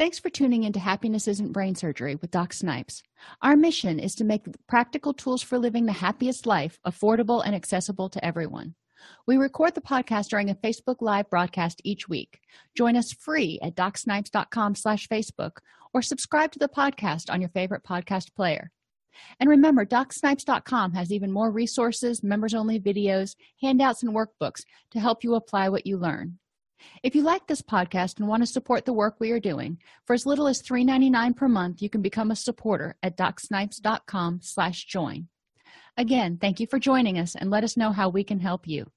Thanks 0.00 0.18
for 0.18 0.30
tuning 0.30 0.64
in 0.64 0.72
to 0.72 0.80
Happiness 0.80 1.28
Isn't 1.28 1.52
Brain 1.52 1.74
Surgery 1.74 2.14
with 2.14 2.30
Doc 2.30 2.54
Snipes. 2.54 3.02
Our 3.42 3.54
mission 3.54 3.98
is 3.98 4.14
to 4.14 4.24
make 4.24 4.46
practical 4.66 5.12
tools 5.12 5.42
for 5.42 5.58
living 5.58 5.84
the 5.84 5.92
happiest 5.92 6.46
life 6.46 6.78
affordable 6.86 7.42
and 7.44 7.54
accessible 7.54 8.08
to 8.08 8.24
everyone. 8.24 8.76
We 9.26 9.36
record 9.36 9.74
the 9.74 9.80
podcast 9.80 10.28
during 10.28 10.50
a 10.50 10.54
Facebook 10.54 10.96
Live 11.00 11.30
broadcast 11.30 11.80
each 11.84 12.08
week. 12.08 12.40
Join 12.76 12.96
us 12.96 13.12
free 13.12 13.58
at 13.62 13.74
docsnipes.com 13.74 14.74
slash 14.74 15.08
Facebook 15.08 15.58
or 15.92 16.02
subscribe 16.02 16.52
to 16.52 16.58
the 16.58 16.68
podcast 16.68 17.32
on 17.32 17.40
your 17.40 17.50
favorite 17.50 17.82
podcast 17.82 18.34
player. 18.34 18.70
And 19.38 19.48
remember, 19.50 19.84
DocSnipes.com 19.84 20.92
has 20.92 21.12
even 21.12 21.32
more 21.32 21.50
resources, 21.50 22.22
members-only 22.22 22.80
videos, 22.80 23.34
handouts, 23.60 24.02
and 24.02 24.14
workbooks 24.14 24.64
to 24.92 25.00
help 25.00 25.24
you 25.24 25.34
apply 25.34 25.68
what 25.68 25.86
you 25.86 25.96
learn. 25.96 26.38
If 27.02 27.14
you 27.14 27.22
like 27.22 27.46
this 27.46 27.62
podcast 27.62 28.18
and 28.18 28.28
want 28.28 28.42
to 28.42 28.46
support 28.46 28.86
the 28.86 28.92
work 28.92 29.16
we 29.18 29.32
are 29.32 29.40
doing, 29.40 29.78
for 30.06 30.14
as 30.14 30.26
little 30.26 30.48
as 30.48 30.62
$3.99 30.62 31.36
per 31.36 31.48
month, 31.48 31.82
you 31.82 31.90
can 31.90 32.02
become 32.02 32.30
a 32.30 32.36
supporter 32.36 32.96
at 33.02 33.16
docsnipes.com 33.16 34.40
slash 34.42 34.84
join. 34.84 35.28
Again, 35.96 36.38
thank 36.40 36.60
you 36.60 36.66
for 36.66 36.78
joining 36.78 37.18
us 37.18 37.34
and 37.34 37.50
let 37.50 37.64
us 37.64 37.76
know 37.76 37.92
how 37.92 38.08
we 38.08 38.24
can 38.24 38.40
help 38.40 38.66
you. 38.66 38.90